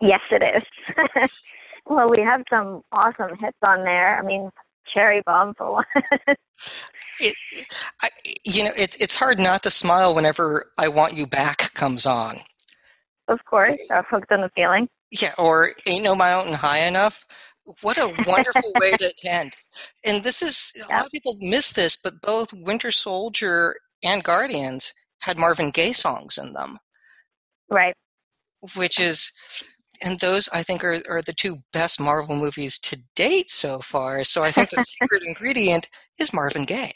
Yes, 0.00 0.20
it 0.30 0.42
is. 0.42 1.30
well, 1.86 2.10
we 2.10 2.20
have 2.20 2.42
some 2.50 2.82
awesome 2.92 3.30
hits 3.40 3.56
on 3.62 3.82
there. 3.84 4.18
I 4.18 4.22
mean, 4.22 4.50
Cherry 4.92 5.22
Bomb 5.24 5.54
for 5.54 5.72
one. 5.72 5.84
It, 7.18 7.34
I, 8.02 8.10
you 8.44 8.64
know, 8.64 8.72
it, 8.76 9.00
it's 9.00 9.16
hard 9.16 9.38
not 9.40 9.62
to 9.62 9.70
smile 9.70 10.14
whenever 10.14 10.70
"I 10.76 10.88
Want 10.88 11.14
You 11.14 11.26
Back" 11.26 11.72
comes 11.72 12.04
on. 12.04 12.40
Of 13.28 13.44
course, 13.44 13.76
uh, 13.90 14.02
hooked 14.10 14.30
on 14.32 14.40
the 14.42 14.50
feeling. 14.54 14.88
Yeah, 15.10 15.34
or 15.38 15.70
"Ain't 15.86 16.04
No 16.04 16.14
Mountain 16.14 16.54
High 16.54 16.80
Enough." 16.80 17.24
What 17.82 17.98
a 17.98 18.12
wonderful 18.26 18.72
way 18.80 18.92
to 18.92 19.12
end. 19.28 19.54
And 20.04 20.22
this 20.22 20.40
is 20.40 20.72
a 20.88 20.92
lot 20.92 21.06
of 21.06 21.10
people 21.10 21.36
miss 21.40 21.72
this, 21.72 21.96
but 21.96 22.20
both 22.20 22.52
Winter 22.52 22.92
Soldier 22.92 23.74
and 24.04 24.22
Guardians 24.22 24.92
had 25.20 25.36
Marvin 25.36 25.70
Gaye 25.70 25.92
songs 25.92 26.38
in 26.38 26.52
them, 26.52 26.78
Right. 27.68 27.94
which 28.76 29.00
is, 29.00 29.32
and 30.00 30.20
those 30.20 30.48
I 30.52 30.62
think 30.62 30.84
are, 30.84 31.02
are 31.08 31.22
the 31.22 31.32
two 31.32 31.56
best 31.72 31.98
Marvel 31.98 32.36
movies 32.36 32.78
to 32.80 33.02
date 33.16 33.50
so 33.50 33.80
far. 33.80 34.22
So 34.22 34.44
I 34.44 34.52
think 34.52 34.70
the 34.70 34.84
secret 35.00 35.24
ingredient 35.24 35.88
is 36.20 36.32
Marvin 36.32 36.66
Gaye. 36.66 36.94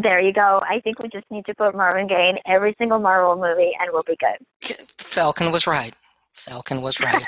There 0.00 0.20
you 0.20 0.32
go. 0.32 0.60
I 0.68 0.80
think 0.80 0.98
we 0.98 1.08
just 1.08 1.30
need 1.30 1.44
to 1.46 1.54
put 1.54 1.74
Marvin 1.74 2.06
Gaye 2.06 2.30
in 2.30 2.38
every 2.52 2.74
single 2.78 2.98
Marvel 2.98 3.36
movie, 3.36 3.72
and 3.80 3.90
we'll 3.92 4.02
be 4.02 4.16
good. 4.16 4.76
Falcon 4.98 5.52
was 5.52 5.66
right. 5.66 5.94
Falcon 6.34 6.82
was 6.82 7.00
right. 7.00 7.24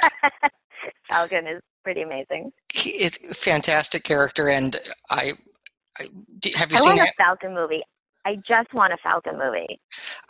Falcon 1.08 1.46
is 1.46 1.60
pretty 1.82 2.02
amazing. 2.02 2.52
It's 2.74 3.22
a 3.30 3.34
fantastic 3.34 4.04
character, 4.04 4.48
and 4.48 4.76
I, 5.10 5.32
I 5.98 6.04
have 6.56 6.70
you 6.72 6.78
I 6.78 6.80
seen 6.80 6.96
want 6.96 7.10
a? 7.10 7.12
Falcon 7.16 7.54
movie. 7.54 7.82
I 8.24 8.36
just 8.36 8.72
want 8.72 8.92
a 8.92 8.96
Falcon 9.02 9.38
movie. 9.38 9.80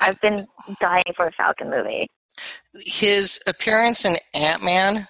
I've 0.01 0.21
been 0.21 0.45
dying 0.81 1.05
for 1.17 1.27
a 1.27 1.33
Falcon 1.33 1.71
movie. 1.71 2.09
His 2.85 3.41
appearance 3.47 4.05
in 4.05 4.17
Ant 4.35 4.65
Man 4.65 5.07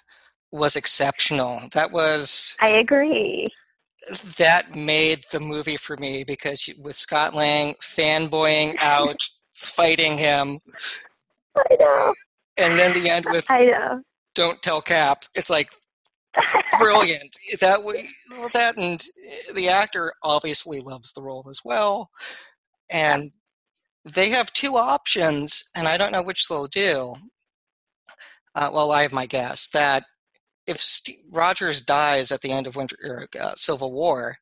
was 0.53 0.77
exceptional. 0.77 1.62
That 1.72 1.92
was 1.92 2.55
I 2.61 2.68
agree. 2.68 3.50
That 4.38 4.75
made 4.75 5.25
the 5.33 5.40
movie 5.40 5.77
for 5.77 5.97
me 5.97 6.25
because 6.25 6.69
with 6.79 6.97
Scott 6.97 7.35
Lang 7.35 7.75
fanboying 7.83 8.77
out, 8.81 9.23
fighting 9.55 10.19
him. 10.19 10.59
I 11.57 11.77
know. 11.79 12.14
And 12.59 12.79
then 12.79 12.93
the 12.95 13.09
end 13.09 13.27
with 13.31 13.51
I 13.51 13.64
know. 13.64 14.03
"Don't 14.35 14.62
tell 14.62 14.81
Cap." 14.81 15.25
It's 15.35 15.51
like 15.51 15.71
brilliant. 16.79 17.37
that 17.61 17.85
way, 17.85 18.07
well, 18.31 18.49
that 18.53 18.77
and 18.77 19.05
the 19.55 19.69
actor 19.69 20.12
obviously 20.23 20.81
loves 20.81 21.12
the 21.12 21.23
role 21.23 21.47
as 21.49 21.61
well, 21.64 22.11
and 22.90 23.33
they 24.05 24.31
have 24.31 24.53
two 24.53 24.77
options, 24.77 25.64
and 25.75 25.88
I 25.88 25.97
don't 25.97 26.12
know 26.12 26.23
which 26.23 26.49
they'll 26.49 26.67
do. 26.67 27.14
Uh, 28.55 28.71
well, 28.73 28.93
I 28.93 29.03
have 29.03 29.12
my 29.12 29.27
guess 29.27 29.69
that 29.69 30.05
if 30.66 30.81
Steve 30.81 31.18
Rogers 31.31 31.81
dies 31.81 32.33
at 32.33 32.40
the 32.40 32.53
end 32.53 32.66
of 32.66 32.77
Winter 32.77 32.96
er, 33.05 33.29
uh, 33.40 33.55
Civil 33.55 33.92
War, 33.92 34.38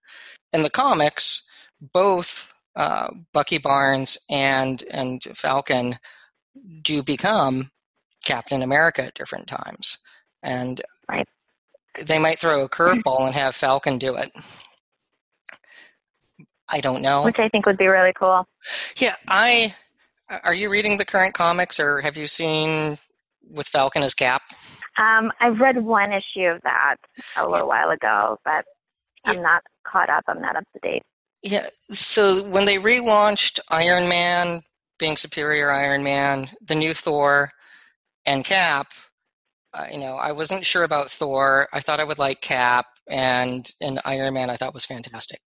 in 0.53 0.63
the 0.63 0.71
comics, 0.71 1.43
both 1.81 2.53
uh, 2.77 3.09
Bucky 3.33 3.59
Barnes 3.59 4.19
and 4.31 4.83
and 4.91 5.23
Falcon 5.35 5.97
do 6.83 7.03
become 7.03 7.71
Captain 8.25 8.63
America 8.63 9.05
at 9.05 9.15
different 9.15 9.49
times, 9.49 9.99
and 10.43 10.81
right. 11.11 11.29
they 12.01 12.19
might 12.19 12.39
throw 12.39 12.65
a 12.65 12.69
curveball 12.69 13.27
and 13.27 13.35
have 13.35 13.55
Falcon 13.55 13.99
do 13.99 14.15
it. 14.17 14.31
I 16.71 16.81
don't 16.81 17.03
know. 17.03 17.25
Which 17.25 17.39
I 17.39 17.49
think 17.49 17.67
would 17.67 17.77
be 17.77 17.87
really 17.87 18.13
cool. 18.15 18.47
Yeah, 18.97 19.17
I. 19.29 19.75
Are 20.45 20.55
you 20.55 20.71
reading 20.71 20.97
the 20.97 21.05
current 21.05 21.35
comics, 21.35 21.79
or 21.79 22.01
have 22.01 22.17
you 22.17 22.27
seen 22.27 22.97
with 23.51 23.69
Falcon 23.69 24.03
as 24.03 24.15
Cap? 24.15 24.43
Um, 24.99 25.33
I've 25.41 25.59
read 25.59 25.79
one 25.79 26.13
issue 26.13 26.47
of 26.47 26.61
that 26.63 26.97
a 27.37 27.49
little 27.49 27.69
while 27.69 27.91
ago, 27.91 28.39
but 28.45 28.65
I'm 29.27 29.43
not 29.43 29.63
caught 29.87 30.11
up. 30.11 30.25
I'm 30.29 30.41
not 30.41 30.57
up 30.57 30.65
to 30.75 30.81
date. 30.83 31.03
Yeah. 31.43 31.67
So 31.73 32.45
when 32.49 32.67
they 32.67 32.77
relaunched 32.77 33.59
Iron 33.71 34.09
Man, 34.09 34.63
being 34.99 35.17
Superior 35.17 35.71
Iron 35.71 36.03
Man, 36.03 36.49
the 36.61 36.75
new 36.75 36.95
Thor, 36.95 37.51
and 38.27 38.45
Cap, 38.45 38.93
uh, 39.75 39.87
you 39.91 39.99
know, 39.99 40.17
I 40.17 40.33
wasn't 40.33 40.67
sure 40.67 40.85
about 40.85 41.11
Thor. 41.11 41.67
I 41.73 41.81
thought 41.81 42.01
I 42.01 42.05
would 42.05 42.19
like 42.19 42.41
Cap, 42.41 42.87
and 43.09 43.71
and 43.81 43.99
Iron 44.05 44.35
Man 44.35 44.51
I 44.51 44.57
thought 44.57 44.75
was 44.75 44.85
fantastic. 44.85 45.41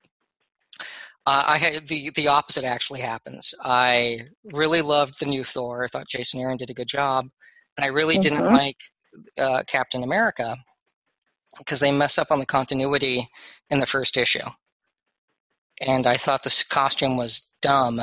Uh, 1.27 1.43
I 1.47 1.57
had 1.57 1.87
the 1.87 2.11
the 2.15 2.27
opposite 2.27 2.65
actually 2.65 3.01
happens. 3.01 3.53
I 3.63 4.21
really 4.43 4.81
loved 4.81 5.19
the 5.19 5.25
new 5.25 5.43
Thor. 5.43 5.85
I 5.85 5.87
thought 5.87 6.09
Jason 6.09 6.39
Aaron 6.39 6.57
did 6.57 6.69
a 6.69 6.75
good 6.75 6.87
job, 6.87 7.27
and 7.77 7.85
I 7.85 7.89
really 7.89 8.15
mm-hmm. 8.15 8.35
didn't 8.35 8.53
like 8.53 8.77
uh, 9.37 9.63
Captain 9.67 10.03
America 10.03 10.57
because 11.57 11.79
they 11.79 11.91
mess 11.91 12.17
up 12.17 12.31
on 12.31 12.39
the 12.39 12.45
continuity 12.45 13.27
in 13.69 13.79
the 13.79 13.85
first 13.85 14.17
issue. 14.17 14.47
And 15.85 16.07
I 16.07 16.15
thought 16.15 16.43
this 16.43 16.63
costume 16.63 17.17
was 17.17 17.49
dumb 17.61 18.01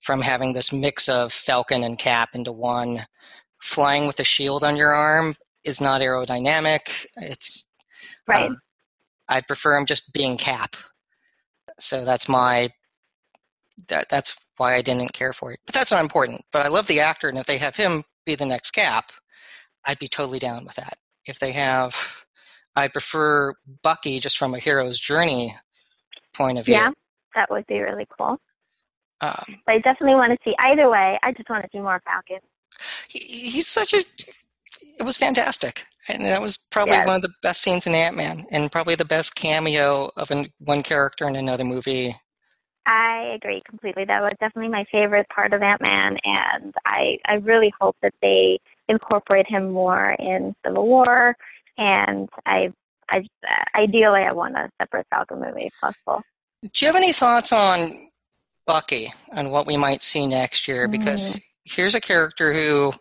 from 0.00 0.22
having 0.22 0.52
this 0.52 0.72
mix 0.72 1.08
of 1.08 1.32
Falcon 1.32 1.82
and 1.82 1.98
Cap 1.98 2.30
into 2.34 2.52
one. 2.52 3.06
Flying 3.60 4.06
with 4.06 4.18
a 4.20 4.24
shield 4.24 4.64
on 4.64 4.76
your 4.76 4.92
arm 4.92 5.34
is 5.64 5.80
not 5.80 6.00
aerodynamic. 6.00 7.06
It's 7.16 7.66
right. 8.26 8.50
Uh, 8.50 8.54
I 9.28 9.42
prefer 9.42 9.76
him 9.76 9.84
just 9.84 10.12
being 10.14 10.38
Cap. 10.38 10.76
So 11.78 12.04
that's 12.04 12.28
my 12.28 12.70
that 13.88 14.08
that's 14.08 14.34
why 14.56 14.74
I 14.74 14.82
didn't 14.82 15.12
care 15.12 15.32
for 15.32 15.52
it. 15.52 15.60
But 15.66 15.74
that's 15.74 15.90
not 15.90 16.02
important. 16.02 16.42
But 16.52 16.64
I 16.64 16.68
love 16.68 16.86
the 16.86 17.00
actor, 17.00 17.28
and 17.28 17.38
if 17.38 17.46
they 17.46 17.58
have 17.58 17.76
him 17.76 18.04
be 18.24 18.34
the 18.34 18.46
next 18.46 18.70
Cap, 18.70 19.12
I'd 19.86 19.98
be 19.98 20.08
totally 20.08 20.38
down 20.38 20.64
with 20.64 20.74
that. 20.76 20.98
If 21.26 21.38
they 21.38 21.52
have, 21.52 22.24
I 22.76 22.88
prefer 22.88 23.54
Bucky 23.82 24.20
just 24.20 24.38
from 24.38 24.54
a 24.54 24.58
hero's 24.58 24.98
journey 24.98 25.54
point 26.34 26.58
of 26.58 26.66
view. 26.66 26.74
Yeah, 26.74 26.90
that 27.34 27.50
would 27.50 27.66
be 27.66 27.80
really 27.80 28.06
cool. 28.18 28.38
Um, 29.20 29.60
but 29.66 29.74
I 29.74 29.78
definitely 29.78 30.14
want 30.14 30.32
to 30.32 30.38
see 30.44 30.54
either 30.58 30.88
way. 30.88 31.18
I 31.22 31.32
just 31.32 31.50
want 31.50 31.62
to 31.62 31.68
see 31.72 31.80
more 31.80 32.00
Falcon. 32.04 32.40
He, 33.08 33.50
he's 33.50 33.66
such 33.66 33.92
a. 33.92 34.02
It 34.98 35.04
was 35.04 35.16
fantastic, 35.16 35.86
and 36.08 36.24
that 36.24 36.40
was 36.40 36.56
probably 36.56 36.94
yes. 36.94 37.06
one 37.06 37.16
of 37.16 37.22
the 37.22 37.32
best 37.42 37.60
scenes 37.60 37.86
in 37.86 37.94
Ant 37.94 38.16
Man, 38.16 38.46
and 38.50 38.72
probably 38.72 38.94
the 38.94 39.04
best 39.04 39.34
cameo 39.34 40.10
of 40.16 40.30
an, 40.30 40.48
one 40.58 40.82
character 40.82 41.28
in 41.28 41.36
another 41.36 41.64
movie. 41.64 42.16
I 42.86 43.32
agree 43.34 43.62
completely. 43.68 44.04
That 44.06 44.22
was 44.22 44.32
definitely 44.40 44.70
my 44.70 44.84
favorite 44.90 45.26
part 45.28 45.52
of 45.52 45.62
Ant 45.62 45.82
Man, 45.82 46.16
and 46.24 46.74
I 46.86 47.18
I 47.26 47.34
really 47.34 47.72
hope 47.78 47.96
that 48.02 48.14
they 48.22 48.58
incorporate 48.90 49.46
him 49.48 49.70
more 49.70 50.16
in 50.18 50.54
Civil 50.64 50.86
War. 50.86 51.36
And 51.78 52.28
I, 52.44 52.72
I 53.08 53.24
ideally, 53.74 54.22
I 54.22 54.32
want 54.32 54.56
a 54.56 54.68
separate 54.80 55.06
Falcon 55.10 55.40
movie 55.40 55.66
if 55.66 55.72
possible. 55.80 56.22
Do 56.62 56.68
you 56.84 56.86
have 56.86 56.96
any 56.96 57.12
thoughts 57.12 57.52
on 57.52 58.08
Bucky 58.66 59.12
and 59.32 59.50
what 59.50 59.66
we 59.66 59.76
might 59.76 60.02
see 60.02 60.26
next 60.26 60.68
year? 60.68 60.88
Because 60.88 61.36
mm. 61.36 61.42
here's 61.64 61.94
a 61.94 62.00
character 62.00 62.52
who 62.52 62.92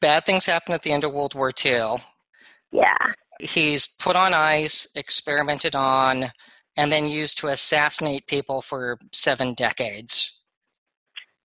bad 0.00 0.24
things 0.24 0.46
happen 0.46 0.72
at 0.72 0.82
the 0.82 0.92
end 0.92 1.04
of 1.04 1.12
World 1.12 1.34
War 1.34 1.52
II. 1.64 1.96
Yeah. 2.72 3.12
He's 3.40 3.86
put 3.86 4.16
on 4.16 4.32
ice, 4.32 4.88
experimented 4.94 5.74
on, 5.74 6.26
and 6.76 6.90
then 6.90 7.08
used 7.08 7.38
to 7.38 7.48
assassinate 7.48 8.26
people 8.26 8.62
for 8.62 8.98
seven 9.12 9.54
decades. 9.54 10.40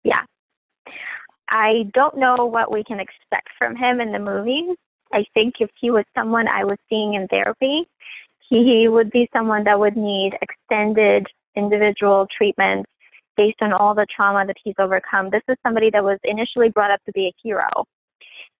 Yeah. 0.03 0.21
I 1.51 1.83
don't 1.93 2.17
know 2.17 2.45
what 2.45 2.71
we 2.71 2.81
can 2.83 3.01
expect 3.01 3.49
from 3.59 3.75
him 3.75 3.99
in 3.99 4.13
the 4.13 4.19
movie. 4.19 4.69
I 5.13 5.25
think 5.33 5.55
if 5.59 5.69
he 5.79 5.91
was 5.91 6.05
someone 6.15 6.47
I 6.47 6.63
was 6.63 6.77
seeing 6.89 7.15
in 7.15 7.27
therapy, 7.27 7.83
he 8.49 8.87
would 8.87 9.11
be 9.11 9.29
someone 9.33 9.65
that 9.65 9.77
would 9.77 9.97
need 9.97 10.31
extended 10.41 11.27
individual 11.55 12.25
treatment 12.35 12.85
based 13.35 13.61
on 13.61 13.73
all 13.73 13.93
the 13.93 14.07
trauma 14.15 14.45
that 14.47 14.55
he's 14.63 14.75
overcome. 14.79 15.29
This 15.29 15.43
is 15.49 15.57
somebody 15.61 15.89
that 15.89 16.03
was 16.03 16.19
initially 16.23 16.69
brought 16.69 16.91
up 16.91 17.03
to 17.05 17.11
be 17.11 17.27
a 17.27 17.33
hero 17.43 17.69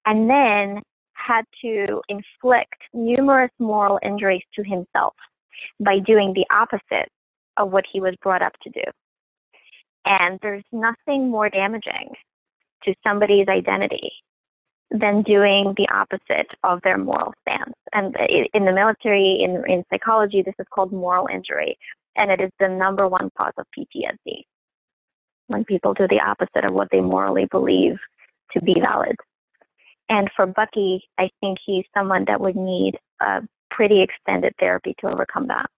and 0.06 0.30
then 0.30 0.82
had 1.13 1.45
to 1.62 2.01
inflict 2.10 2.75
numerous 2.93 3.51
moral 3.60 3.99
injuries 4.04 4.43
to 4.56 4.63
himself 4.63 5.13
by 5.80 5.99
doing 5.99 6.34
the 6.34 6.45
opposite 6.54 7.10
of 7.56 7.71
what 7.71 7.86
he 7.91 8.01
was 8.01 8.15
brought 8.21 8.41
up 8.41 8.54
to 8.63 8.69
do. 8.69 8.84
And 10.06 10.39
there's 10.41 10.63
nothing 10.73 11.30
more 11.30 11.49
damaging 11.49 12.13
to 12.84 12.96
somebody's 13.06 13.48
identity 13.48 14.12
than 14.91 15.24
doing 15.24 15.74
the 15.78 15.88
opposite 15.89 16.48
of 16.63 16.82
their 16.84 16.98
moral 16.98 17.34
stance. 17.41 17.74
And 17.94 18.15
in 18.54 18.65
the 18.65 18.74
military, 18.74 19.41
in, 19.41 19.63
in 19.72 19.84
psychology, 19.89 20.41
this 20.41 20.56
is 20.60 20.65
called 20.74 20.91
moral 20.91 21.28
injury, 21.34 21.78
and 22.15 22.30
it 22.30 22.41
is 22.41 22.52
the 22.60 22.67
number 22.67 23.08
one 23.08 23.30
cause 23.38 23.54
of 23.58 23.65
PTSD. 23.78 24.44
When 25.48 25.63
people 25.63 25.94
do 25.94 26.08
the 26.08 26.20
opposite 26.20 26.65
of 26.65 26.74
what 26.74 26.89
they 26.91 27.02
morally 27.02 27.48
believe 27.52 27.98
to 28.54 28.62
be 28.62 28.76
valid. 28.84 29.15
And 30.10 30.30
for 30.36 30.46
Bucky, 30.46 31.04
I 31.17 31.30
think 31.39 31.58
he's 31.65 31.86
someone 31.94 32.26
that 32.28 32.41
would 32.41 32.56
need 32.56 32.98
a 33.22 33.41
pretty 33.70 34.02
extended 34.02 34.54
therapy 34.60 34.94
to 35.00 35.08
overcome 35.08 35.48
that 35.48 35.70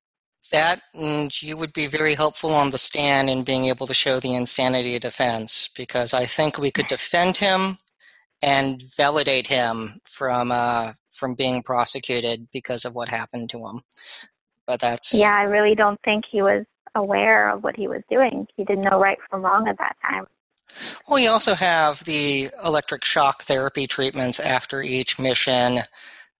that 0.52 0.82
and 0.94 1.42
you 1.42 1.58
would 1.58 1.74
be 1.74 1.88
very 1.88 2.16
helpful 2.16 2.54
on 2.54 2.70
the 2.70 2.78
stand 2.78 3.30
in 3.30 3.44
being 3.44 3.66
able 3.66 3.88
to 3.88 3.94
show 3.94 4.20
the 4.20 4.34
insanity 4.34 4.98
defense 5.00 5.70
because 5.76 6.14
I 6.14 6.26
think 6.26 6.58
we 6.58 6.72
could 6.72 6.88
defend 6.88 7.38
him 7.38 7.78
and 8.42 8.84
validate 8.96 9.48
him 9.48 10.00
from 10.06 10.52
uh, 10.52 10.94
from 11.12 11.36
being 11.36 11.64
prosecuted 11.64 12.48
because 12.52 12.86
of 12.86 12.94
what 12.94 13.10
happened 13.10 13.50
to 13.52 13.60
him. 13.60 13.82
But 14.68 14.80
that's 14.80 15.14
yeah, 15.14 15.36
I 15.36 15.44
really 15.44 15.76
don't 15.76 16.00
think 16.04 16.26
he 16.30 16.42
was 16.42 16.66
aware 16.96 17.50
of 17.50 17.64
what 17.64 17.76
he 17.76 17.88
was 17.88 18.02
doing. 18.10 18.48
He 18.56 18.64
didn't 18.64 18.86
know 18.86 19.00
right 19.00 19.18
from 19.30 19.44
wrong 19.44 19.68
at 19.68 19.78
that 19.78 19.96
time. 20.02 20.26
Well, 21.08 21.20
you 21.20 21.30
also 21.30 21.54
have 21.54 22.04
the 22.04 22.50
electric 22.66 23.04
shock 23.04 23.44
therapy 23.44 23.88
treatments 23.88 24.40
after 24.40 24.82
each 24.82 25.20
mission 25.20 25.82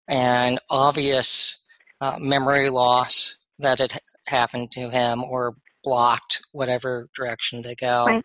and 0.08 0.58
obvious 0.70 1.64
uh, 2.00 2.18
memory 2.20 2.70
loss 2.70 3.43
that 3.64 3.78
had 3.78 3.98
happened 4.26 4.70
to 4.72 4.90
him 4.90 5.22
or 5.22 5.56
blocked 5.82 6.42
whatever 6.52 7.08
direction 7.14 7.62
they 7.62 7.74
go. 7.74 8.06
Right. 8.06 8.22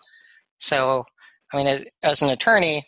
So, 0.58 1.06
I 1.54 1.58
mean, 1.58 1.68
as, 1.68 1.86
as, 2.04 2.22
an 2.22 2.30
attorney, 2.30 2.86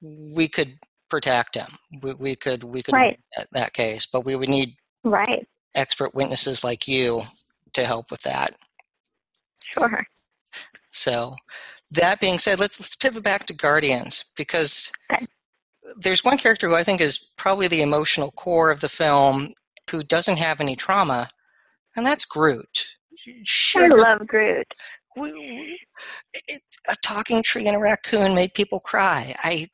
we 0.00 0.48
could 0.48 0.78
protect 1.08 1.54
him. 1.54 1.68
We, 2.02 2.14
we 2.14 2.36
could 2.36 2.64
we 2.64 2.82
could 2.82 2.94
right. 2.94 3.18
that 3.52 3.72
case, 3.72 4.06
but 4.06 4.24
we 4.24 4.36
would 4.36 4.48
need 4.48 4.76
right 5.04 5.46
expert 5.74 6.14
witnesses 6.14 6.62
like 6.62 6.86
you 6.86 7.22
to 7.72 7.84
help 7.84 8.10
with 8.10 8.22
that. 8.22 8.54
Sure. 9.64 10.04
So, 10.90 11.34
that 11.92 12.20
being 12.20 12.38
said, 12.38 12.58
let's 12.58 12.80
let's 12.80 12.96
pivot 12.96 13.22
back 13.22 13.46
to 13.46 13.54
Guardians 13.54 14.24
because 14.36 14.90
okay. 15.12 15.26
there's 15.96 16.24
one 16.24 16.38
character 16.38 16.68
who 16.68 16.74
I 16.74 16.84
think 16.84 17.00
is 17.00 17.30
probably 17.36 17.68
the 17.68 17.82
emotional 17.82 18.30
core 18.32 18.70
of 18.70 18.80
the 18.80 18.88
film, 18.88 19.50
who 19.90 20.02
doesn't 20.02 20.38
have 20.38 20.60
any 20.60 20.76
trauma, 20.76 21.28
and 21.96 22.06
that's 22.06 22.24
Groot. 22.24 22.86
I 23.76 23.86
love 23.88 24.26
Groot. 24.26 24.66
We, 25.16 25.32
we, 25.32 25.78
it, 26.32 26.62
a 26.88 26.96
talking 27.02 27.42
tree 27.42 27.66
and 27.66 27.76
a 27.76 27.78
raccoon 27.78 28.34
made 28.34 28.54
people 28.54 28.80
cry. 28.80 29.34
I 29.38 29.68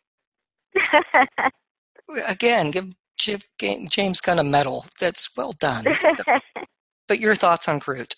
again 2.29 2.71
give, 2.71 2.93
give 3.19 3.45
James 3.89 4.21
Gunn 4.21 4.39
a 4.39 4.45
medal. 4.45 4.87
That's 5.01 5.37
well 5.37 5.53
done. 5.53 5.87
But 7.09 7.21
your 7.21 7.35
thoughts 7.35 7.69
on 7.69 7.79
Groot? 7.79 8.15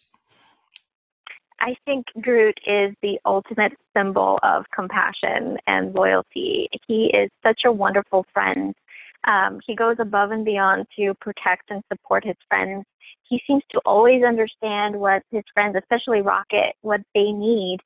I 1.61 1.77
think 1.85 2.07
Groot 2.21 2.59
is 2.67 2.95
the 3.03 3.19
ultimate 3.25 3.73
symbol 3.97 4.41
of 4.43 4.65
compassion 4.75 5.59
and 5.67 5.95
loyalty. 5.95 6.69
He 6.89 7.13
is 7.15 7.31
such 7.43 7.61
a 7.65 7.73
wonderful 7.73 8.27
friend. 8.33 8.75
Um, 9.25 9.61
he 9.67 9.75
goes 9.75 9.97
above 9.99 10.31
and 10.31 10.45
beyond 10.45 10.87
to 10.97 11.15
protect 11.21 11.71
and 11.71 11.83
support 11.93 12.25
his 12.25 12.37
friends. 12.49 12.85
He 13.29 13.41
seems 13.47 13.63
to 13.73 13.81
always 13.85 14.25
understand 14.25 14.97
what 14.97 15.23
his 15.31 15.45
friends, 15.55 15.77
especially 15.77 16.23
Rocket, 16.23 16.75
what 16.81 17.01
they 17.15 17.31
need. 17.31 17.79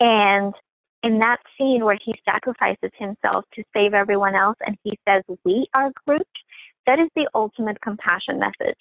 And 0.00 0.54
in 1.02 1.18
that 1.18 1.38
scene 1.56 1.84
where 1.84 1.98
he 2.04 2.14
sacrifices 2.24 2.90
himself 2.98 3.44
to 3.54 3.62
save 3.74 3.94
everyone 3.94 4.34
else 4.34 4.56
and 4.66 4.76
he 4.82 4.98
says, 5.06 5.22
We 5.44 5.66
are 5.74 5.90
Groot, 6.06 6.26
that 6.86 6.98
is 6.98 7.08
the 7.16 7.28
ultimate 7.34 7.80
compassion 7.80 8.38
message. 8.38 8.80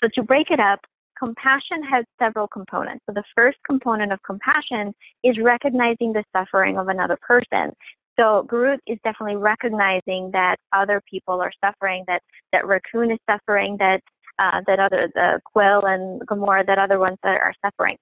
So 0.00 0.08
to 0.14 0.22
break 0.22 0.50
it 0.50 0.60
up, 0.60 0.80
compassion 1.18 1.82
has 1.90 2.04
several 2.18 2.46
components. 2.46 3.04
So 3.06 3.14
the 3.14 3.24
first 3.34 3.58
component 3.66 4.12
of 4.12 4.22
compassion 4.22 4.94
is 5.24 5.38
recognizing 5.38 6.12
the 6.12 6.24
suffering 6.34 6.78
of 6.78 6.88
another 6.88 7.18
person. 7.20 7.72
So 8.18 8.44
Groot 8.44 8.80
is 8.86 8.98
definitely 9.04 9.36
recognizing 9.36 10.30
that 10.32 10.56
other 10.72 11.02
people 11.10 11.40
are 11.40 11.52
suffering, 11.64 12.04
that 12.06 12.22
that 12.52 12.66
Raccoon 12.66 13.10
is 13.10 13.18
suffering, 13.28 13.76
that 13.78 14.00
uh, 14.38 14.60
that 14.66 14.78
other 14.78 15.08
the 15.14 15.40
Quill 15.44 15.82
and 15.84 16.20
Gamora, 16.26 16.66
that 16.66 16.78
other 16.78 16.98
ones 16.98 17.18
that 17.22 17.40
are 17.40 17.54
suffering. 17.64 17.96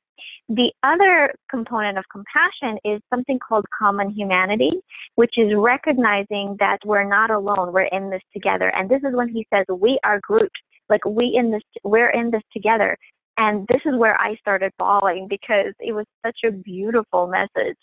The 0.48 0.72
other 0.83 1.35
component 1.50 1.98
of 1.98 2.05
compassion 2.12 2.79
is 2.85 3.00
something 3.12 3.38
called 3.38 3.64
common 3.77 4.11
humanity, 4.11 4.72
which 5.16 5.35
is 5.37 5.53
recognizing 5.57 6.57
that 6.61 6.79
we're 6.85 7.09
not 7.09 7.31
alone, 7.31 7.72
we're 7.72 7.83
in 7.83 8.11
this 8.11 8.22
together. 8.33 8.68
And 8.77 8.88
this 8.88 9.03
is 9.03 9.14
when 9.14 9.29
he 9.29 9.46
says, 9.53 9.64
"We 9.68 9.98
are 10.05 10.20
Groot." 10.22 10.53
like 10.88 11.05
we 11.05 11.35
in 11.35 11.50
this 11.50 11.62
we're 11.83 12.11
in 12.11 12.31
this 12.31 12.42
together 12.53 12.96
and 13.38 13.66
this 13.68 13.83
is 13.87 13.94
where 13.96 14.20
i 14.20 14.35
started 14.37 14.72
bawling 14.79 15.27
because 15.29 15.72
it 15.81 15.92
was 15.92 16.07
such 16.24 16.38
a 16.44 16.50
beautiful 16.50 17.27
message 17.27 17.79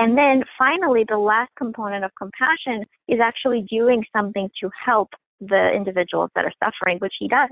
and 0.00 0.16
then 0.16 0.42
finally 0.58 1.04
the 1.08 1.18
last 1.18 1.50
component 1.56 2.04
of 2.04 2.10
compassion 2.16 2.84
is 3.08 3.20
actually 3.20 3.62
doing 3.70 4.04
something 4.14 4.48
to 4.60 4.70
help 4.84 5.10
the 5.40 5.70
individuals 5.72 6.30
that 6.34 6.44
are 6.44 6.52
suffering 6.62 6.98
which 6.98 7.14
he 7.18 7.28
does 7.28 7.50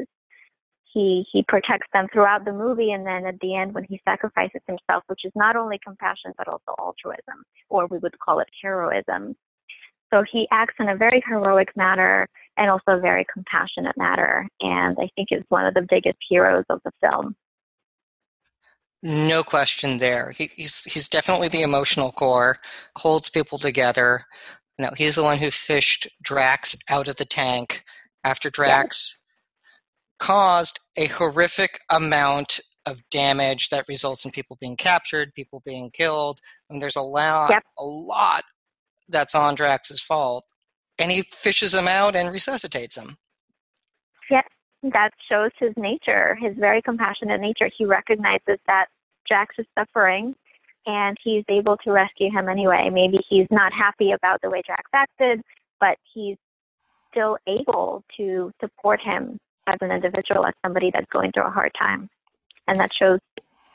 he 0.93 1.25
he 1.31 1.45
protects 1.47 1.87
them 1.93 2.07
throughout 2.13 2.45
the 2.45 2.53
movie 2.53 2.93
and 2.93 3.07
then 3.07 3.27
at 3.27 3.39
the 3.41 3.55
end 3.55 3.73
when 3.75 3.85
he 3.85 4.01
sacrifices 4.09 4.61
himself 4.67 5.03
which 5.07 5.25
is 5.25 5.33
not 5.35 5.57
only 5.57 5.79
compassion 5.85 6.33
but 6.37 6.49
also 6.49 6.75
altruism 6.79 7.43
or 7.69 7.87
we 7.87 7.99
would 7.99 8.19
call 8.19 8.41
it 8.41 8.49
heroism 8.63 9.37
so 10.13 10.25
he 10.31 10.49
acts 10.51 10.75
in 10.79 10.89
a 10.89 10.97
very 10.97 11.23
heroic 11.27 11.77
manner 11.77 12.29
and 12.57 12.71
also 12.71 12.93
a 12.93 13.01
very 13.01 13.27
compassionate 13.33 13.97
manner. 13.97 14.49
And 14.61 14.97
I 15.01 15.09
think 15.15 15.29
is 15.31 15.45
one 15.49 15.67
of 15.67 15.75
the 15.75 15.87
biggest 15.89 16.19
heroes 16.29 16.65
of 16.71 16.81
the 16.85 16.93
film. 17.01 17.37
No 19.03 19.45
question 19.45 19.99
there. 19.99 20.31
He, 20.31 20.51
he's 20.55 20.85
he's 20.85 21.09
definitely 21.09 21.49
the 21.49 21.63
emotional 21.63 22.11
core, 22.11 22.57
holds 22.97 23.31
people 23.31 23.59
together. 23.59 24.25
You 24.77 24.87
know, 24.87 24.93
he's 24.97 25.15
the 25.15 25.23
one 25.23 25.39
who 25.39 25.51
fished 25.51 26.09
Drax 26.23 26.77
out 26.91 27.09
of 27.09 27.17
the 27.17 27.25
tank 27.25 27.85
after 28.25 28.51
Drax 28.51 29.17
yes. 29.17 30.27
caused 30.27 30.81
a 30.97 31.07
horrific 31.07 31.81
amount 31.91 32.61
of 32.87 33.09
damage 33.11 33.69
that 33.69 33.87
results 33.89 34.25
in 34.25 34.31
people 34.31 34.57
being 34.61 34.77
captured, 34.77 35.35
people 35.35 35.63
being 35.65 35.91
killed. 35.91 36.41
I 36.69 36.73
mean, 36.73 36.81
there's 36.81 36.97
a 36.97 37.03
lot, 37.03 37.51
yep. 37.51 37.63
a 37.79 37.85
lot 37.85 38.45
that's 39.09 39.35
on 39.35 39.55
Drax's 39.55 40.01
fault, 40.01 40.45
and 40.99 41.13
he 41.13 41.23
fishes 41.33 41.75
him 41.75 41.87
out 41.87 42.17
and 42.17 42.33
resuscitates 42.33 42.97
him. 42.97 43.17
That 44.83 45.11
shows 45.29 45.51
his 45.59 45.73
nature, 45.77 46.37
his 46.37 46.57
very 46.57 46.81
compassionate 46.83 47.41
nature. 47.41 47.71
He 47.77 47.85
recognizes 47.85 48.59
that 48.67 48.87
Drax 49.27 49.57
is 49.59 49.67
suffering, 49.77 50.35
and 50.87 51.17
he's 51.23 51.45
able 51.49 51.77
to 51.79 51.91
rescue 51.91 52.31
him 52.31 52.49
anyway. 52.49 52.89
Maybe 52.91 53.19
he's 53.29 53.49
not 53.51 53.73
happy 53.73 54.13
about 54.13 54.41
the 54.41 54.51
way 54.51 54.63
Drax 54.65 54.85
acted, 54.93 55.43
but 55.81 55.99
he's 56.15 56.37
still 57.11 57.39
able 57.47 58.05
to 58.17 58.53
support 58.61 59.01
him 59.01 59.39
as 59.67 59.79
an 59.81 59.91
individual, 59.91 60.47
as 60.47 60.55
somebody 60.65 60.91
that's 60.93 61.11
going 61.11 61.33
through 61.33 61.47
a 61.47 61.51
hard 61.51 61.73
time. 61.79 62.09
And 62.67 62.79
that 62.79 62.93
shows 62.95 63.19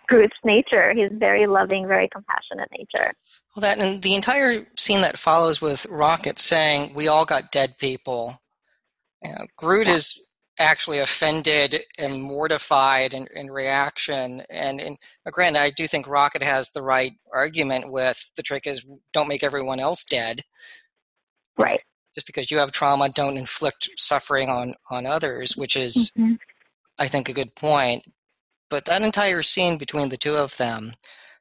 Groot's 0.08 0.38
nature, 0.44 0.94
his 0.94 1.12
very 1.14 1.48
loving, 1.48 1.88
very 1.88 2.08
compassionate 2.10 2.70
nature. 2.72 3.14
Well, 3.56 3.62
that 3.62 3.80
and 3.80 4.02
the 4.02 4.16
entire 4.16 4.68
scene 4.78 5.02
that 5.02 5.18
follows 5.18 5.62
with 5.62 5.86
Rocket 5.88 6.40
saying, 6.40 6.94
"We 6.94 7.08
all 7.08 7.26
got 7.26 7.52
dead 7.52 7.78
people." 7.78 8.42
You 9.24 9.32
know, 9.32 9.46
Groot 9.58 9.88
yeah. 9.88 9.94
is 9.94 10.33
actually 10.60 11.00
offended 11.00 11.84
and 11.98 12.22
mortified 12.22 13.14
in, 13.14 13.28
in 13.36 13.50
reaction. 13.50 14.44
And, 14.50 14.80
and 14.80 14.98
granted, 15.32 15.60
I 15.60 15.72
do 15.72 15.88
think 15.88 16.08
Rocket 16.08 16.44
has 16.44 16.70
the 16.70 16.84
right 16.84 17.14
argument 17.34 17.92
with 17.92 18.32
the 18.36 18.44
trick 18.44 18.68
is 18.68 18.86
don't 19.14 19.28
make 19.28 19.44
everyone 19.44 19.80
else 19.80 20.04
dead. 20.04 20.42
Right. 21.58 21.82
Just 22.16 22.28
because 22.28 22.52
you 22.52 22.60
have 22.60 22.72
trauma, 22.72 23.10
don't 23.10 23.38
inflict 23.38 23.90
suffering 23.98 24.50
on 24.50 24.76
on 24.92 25.08
others, 25.08 25.58
which 25.58 25.76
is, 25.76 26.12
mm-hmm. 26.18 26.36
I 27.00 27.08
think, 27.08 27.28
a 27.28 27.34
good 27.34 27.56
point. 27.56 28.04
But 28.70 28.86
that 28.86 29.02
entire 29.02 29.42
scene 29.42 29.78
between 29.78 30.10
the 30.10 30.18
two 30.18 30.36
of 30.36 30.58
them, 30.58 30.94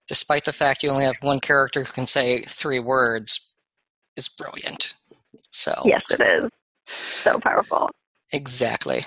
despite 0.09 0.47
the 0.47 0.53
fact 0.53 0.83
you 0.83 0.91
only 0.91 1.05
have 1.05 1.17
one 1.21 1.41
character 1.41 1.85
who 1.85 1.93
can 1.93 2.07
say 2.07 2.41
three 2.41 2.81
words, 2.81 3.53
is 4.17 4.31
brilliant. 4.31 4.95
So 5.51 5.83
yes, 5.85 6.11
it 6.11 6.21
is 6.21 6.51
so 6.87 7.39
powerful. 7.39 7.91
Exactly. 8.33 9.05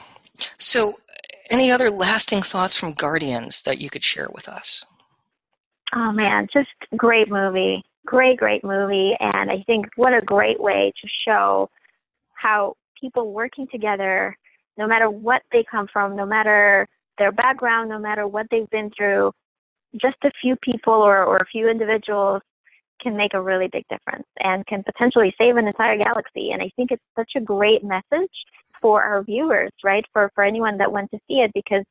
So, 0.58 1.00
any 1.50 1.72
other 1.72 1.90
lasting 1.90 2.42
thoughts 2.42 2.76
from 2.76 2.94
Guardians 2.94 3.62
that 3.64 3.80
you 3.80 3.90
could 3.90 4.04
share 4.04 4.30
with 4.34 4.48
us? 4.48 4.84
Oh 5.96 6.12
man, 6.12 6.48
just 6.52 6.70
great 6.98 7.30
movie. 7.30 7.84
Great, 8.06 8.38
great 8.38 8.64
movie. 8.64 9.16
And 9.20 9.52
I 9.52 9.64
think 9.66 9.88
what 9.96 10.14
a 10.14 10.22
great 10.22 10.60
way 10.60 10.92
to 11.02 11.10
show 11.26 11.70
how 12.34 12.76
people 13.00 13.34
working 13.34 13.68
together, 13.72 14.38
no 14.78 14.88
matter 14.88 15.10
what 15.10 15.42
they 15.52 15.64
come 15.70 15.88
from, 15.92 16.16
no 16.16 16.26
matter 16.26 16.88
their 17.18 17.32
background, 17.32 17.90
no 17.90 18.00
matter 18.00 18.28
what 18.28 18.48
they've 18.52 18.70
been 18.70 18.92
through, 18.96 19.32
just 20.00 20.18
a 20.24 20.32
few 20.42 20.56
people 20.58 20.94
or, 20.94 21.24
or 21.24 21.38
a 21.38 21.46
few 21.46 21.70
individuals 21.70 22.42
can 23.02 23.16
make 23.16 23.34
a 23.34 23.42
really 23.42 23.68
big 23.72 23.84
difference 23.90 24.28
and 24.40 24.66
can 24.68 24.84
potentially 24.84 25.34
save 25.38 25.58
an 25.58 25.68
entire 25.68 25.98
galaxy. 25.98 26.52
And 26.52 26.62
I 26.62 26.70
think 26.76 26.92
it's 26.92 27.04
such 27.18 27.32
a 27.36 27.42
great 27.42 27.84
message 27.84 28.32
for 28.82 29.04
our 29.04 29.24
viewers, 29.24 29.72
right? 29.84 30.06
For 30.14 30.32
for 30.36 30.44
anyone 30.44 30.78
that 30.78 30.92
went 30.92 31.12
to 31.12 31.20
see 31.28 31.36
it 31.36 31.52
because 31.54 31.84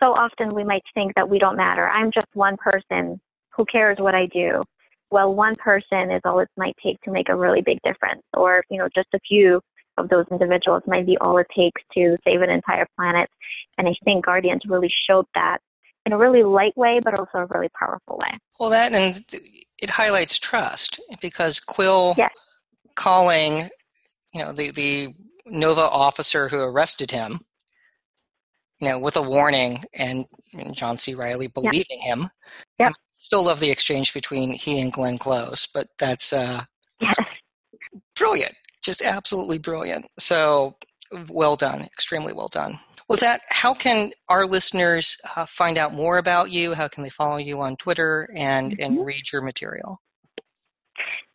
so 0.00 0.12
often 0.12 0.54
we 0.54 0.64
might 0.64 0.82
think 0.94 1.14
that 1.14 1.28
we 1.28 1.38
don't 1.38 1.56
matter. 1.56 1.88
I'm 1.88 2.10
just 2.12 2.26
one 2.34 2.56
person. 2.56 3.20
Who 3.56 3.64
cares 3.64 3.98
what 3.98 4.14
I 4.14 4.26
do? 4.26 4.62
Well, 5.10 5.34
one 5.34 5.56
person 5.56 6.10
is 6.10 6.20
all 6.24 6.38
it 6.40 6.48
might 6.56 6.76
take 6.82 7.00
to 7.02 7.10
make 7.10 7.28
a 7.28 7.36
really 7.36 7.62
big 7.62 7.78
difference, 7.82 8.22
or 8.34 8.62
you 8.70 8.78
know, 8.78 8.88
just 8.94 9.08
a 9.14 9.20
few 9.26 9.60
of 9.96 10.08
those 10.08 10.26
individuals 10.30 10.82
might 10.86 11.06
be 11.06 11.16
all 11.18 11.38
it 11.38 11.46
takes 11.56 11.82
to 11.94 12.16
save 12.24 12.42
an 12.42 12.50
entire 12.50 12.86
planet. 12.96 13.28
And 13.78 13.88
I 13.88 13.94
think 14.04 14.24
Guardians 14.24 14.62
really 14.66 14.90
showed 15.08 15.26
that 15.34 15.58
in 16.06 16.12
a 16.12 16.18
really 16.18 16.44
light 16.44 16.76
way, 16.76 17.00
but 17.02 17.14
also 17.14 17.38
a 17.38 17.46
really 17.46 17.68
powerful 17.78 18.18
way. 18.18 18.38
Well, 18.58 18.70
that 18.70 18.92
and 18.92 19.20
it 19.80 19.90
highlights 19.90 20.38
trust 20.38 21.00
because 21.20 21.60
Quill 21.60 22.14
yes. 22.16 22.30
calling, 22.94 23.68
you 24.34 24.42
know, 24.42 24.52
the 24.52 24.70
the 24.70 25.08
Nova 25.46 25.82
officer 25.82 26.48
who 26.48 26.60
arrested 26.60 27.10
him, 27.10 27.40
you 28.80 28.88
know, 28.88 28.98
with 28.98 29.16
a 29.16 29.22
warning, 29.22 29.82
and, 29.94 30.26
John 30.72 30.96
C. 30.96 31.14
Reilly 31.14 31.48
believing 31.48 32.00
yeah. 32.02 32.14
him. 32.14 32.30
Yeah. 32.78 32.90
Still 33.12 33.44
love 33.44 33.60
the 33.60 33.70
exchange 33.70 34.14
between 34.14 34.52
he 34.52 34.80
and 34.80 34.92
Glenn 34.92 35.18
Close, 35.18 35.66
but 35.66 35.88
that's 35.98 36.32
uh, 36.32 36.62
yes. 37.00 37.16
brilliant 38.16 38.54
just 38.88 39.02
absolutely 39.02 39.58
brilliant. 39.58 40.06
So 40.18 40.76
well 41.28 41.56
done, 41.56 41.82
extremely 41.82 42.32
well 42.32 42.48
done. 42.48 42.78
With 43.08 43.20
that, 43.20 43.40
how 43.48 43.72
can 43.72 44.10
our 44.28 44.46
listeners 44.46 45.16
uh, 45.34 45.46
find 45.46 45.78
out 45.78 45.94
more 45.94 46.18
about 46.18 46.52
you? 46.52 46.74
How 46.74 46.88
can 46.88 47.02
they 47.02 47.08
follow 47.08 47.38
you 47.38 47.60
on 47.60 47.76
Twitter 47.76 48.28
and, 48.34 48.72
mm-hmm. 48.72 48.82
and 48.82 49.06
read 49.06 49.32
your 49.32 49.42
material? 49.42 50.00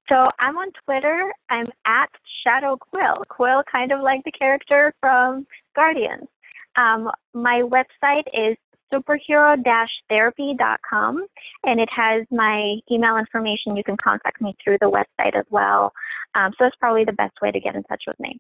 So 0.10 0.30
I'm 0.40 0.58
on 0.58 0.72
Twitter. 0.86 1.34
I'm 1.50 1.68
at 1.88 2.10
Shadow 2.46 2.78
Quill. 2.78 3.24
Quill, 3.30 3.64
kind 3.72 3.92
of 3.92 4.02
like 4.02 4.24
the 4.26 4.32
character 4.32 4.94
from 5.00 5.48
Guardians. 5.76 6.28
Um, 6.76 7.10
my 7.34 7.64
website 7.64 8.28
is 8.34 8.58
superhero-therapy.com, 8.94 11.26
and 11.64 11.80
it 11.80 11.90
has 11.96 12.28
my 12.30 12.76
email 12.92 13.18
information. 13.18 13.76
You 13.76 13.84
can 13.84 13.98
contact 13.98 14.40
me 14.42 14.56
through 14.64 14.78
the 14.82 14.92
website 14.92 15.36
as 15.36 15.46
well. 15.50 15.92
Um, 16.36 16.52
so 16.52 16.66
that's 16.66 16.76
probably 16.76 17.06
the 17.06 17.14
best 17.14 17.34
way 17.42 17.50
to 17.52 17.60
get 17.60 17.74
in 17.76 17.82
touch 17.84 18.04
with 18.06 18.20
me. 18.20 18.40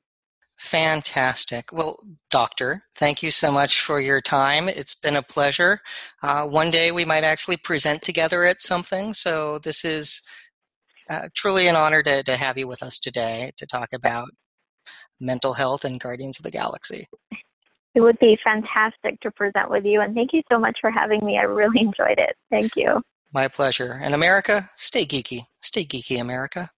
Fantastic. 0.63 1.73
Well, 1.73 1.99
Doctor, 2.31 2.83
thank 2.95 3.21
you 3.21 3.31
so 3.31 3.51
much 3.51 3.81
for 3.81 3.99
your 3.99 4.21
time. 4.21 4.69
It's 4.69 4.95
been 4.95 5.17
a 5.17 5.21
pleasure. 5.21 5.81
Uh, 6.23 6.47
one 6.47 6.71
day 6.71 6.91
we 6.93 7.03
might 7.03 7.25
actually 7.25 7.57
present 7.57 8.01
together 8.01 8.45
at 8.45 8.61
something. 8.61 9.13
So 9.13 9.59
this 9.59 9.83
is 9.83 10.21
uh, 11.09 11.27
truly 11.35 11.67
an 11.67 11.75
honor 11.75 12.01
to, 12.03 12.23
to 12.23 12.37
have 12.37 12.57
you 12.57 12.65
with 12.65 12.81
us 12.81 12.97
today 12.97 13.51
to 13.57 13.67
talk 13.67 13.89
about 13.91 14.29
mental 15.19 15.53
health 15.53 15.83
and 15.83 15.99
Guardians 15.99 16.39
of 16.39 16.43
the 16.43 16.51
Galaxy. 16.51 17.07
It 17.93 17.99
would 17.99 18.17
be 18.19 18.39
fantastic 18.41 19.19
to 19.19 19.31
present 19.31 19.69
with 19.69 19.83
you, 19.83 19.99
and 19.99 20.15
thank 20.15 20.31
you 20.31 20.41
so 20.49 20.57
much 20.57 20.77
for 20.79 20.89
having 20.89 21.23
me. 21.25 21.37
I 21.37 21.43
really 21.43 21.81
enjoyed 21.81 22.17
it. 22.17 22.37
Thank 22.49 22.77
you. 22.77 23.01
My 23.33 23.49
pleasure. 23.49 23.99
And 24.01 24.15
America, 24.15 24.69
stay 24.77 25.05
geeky. 25.05 25.45
Stay 25.59 25.85
geeky, 25.85 26.21
America. 26.21 26.69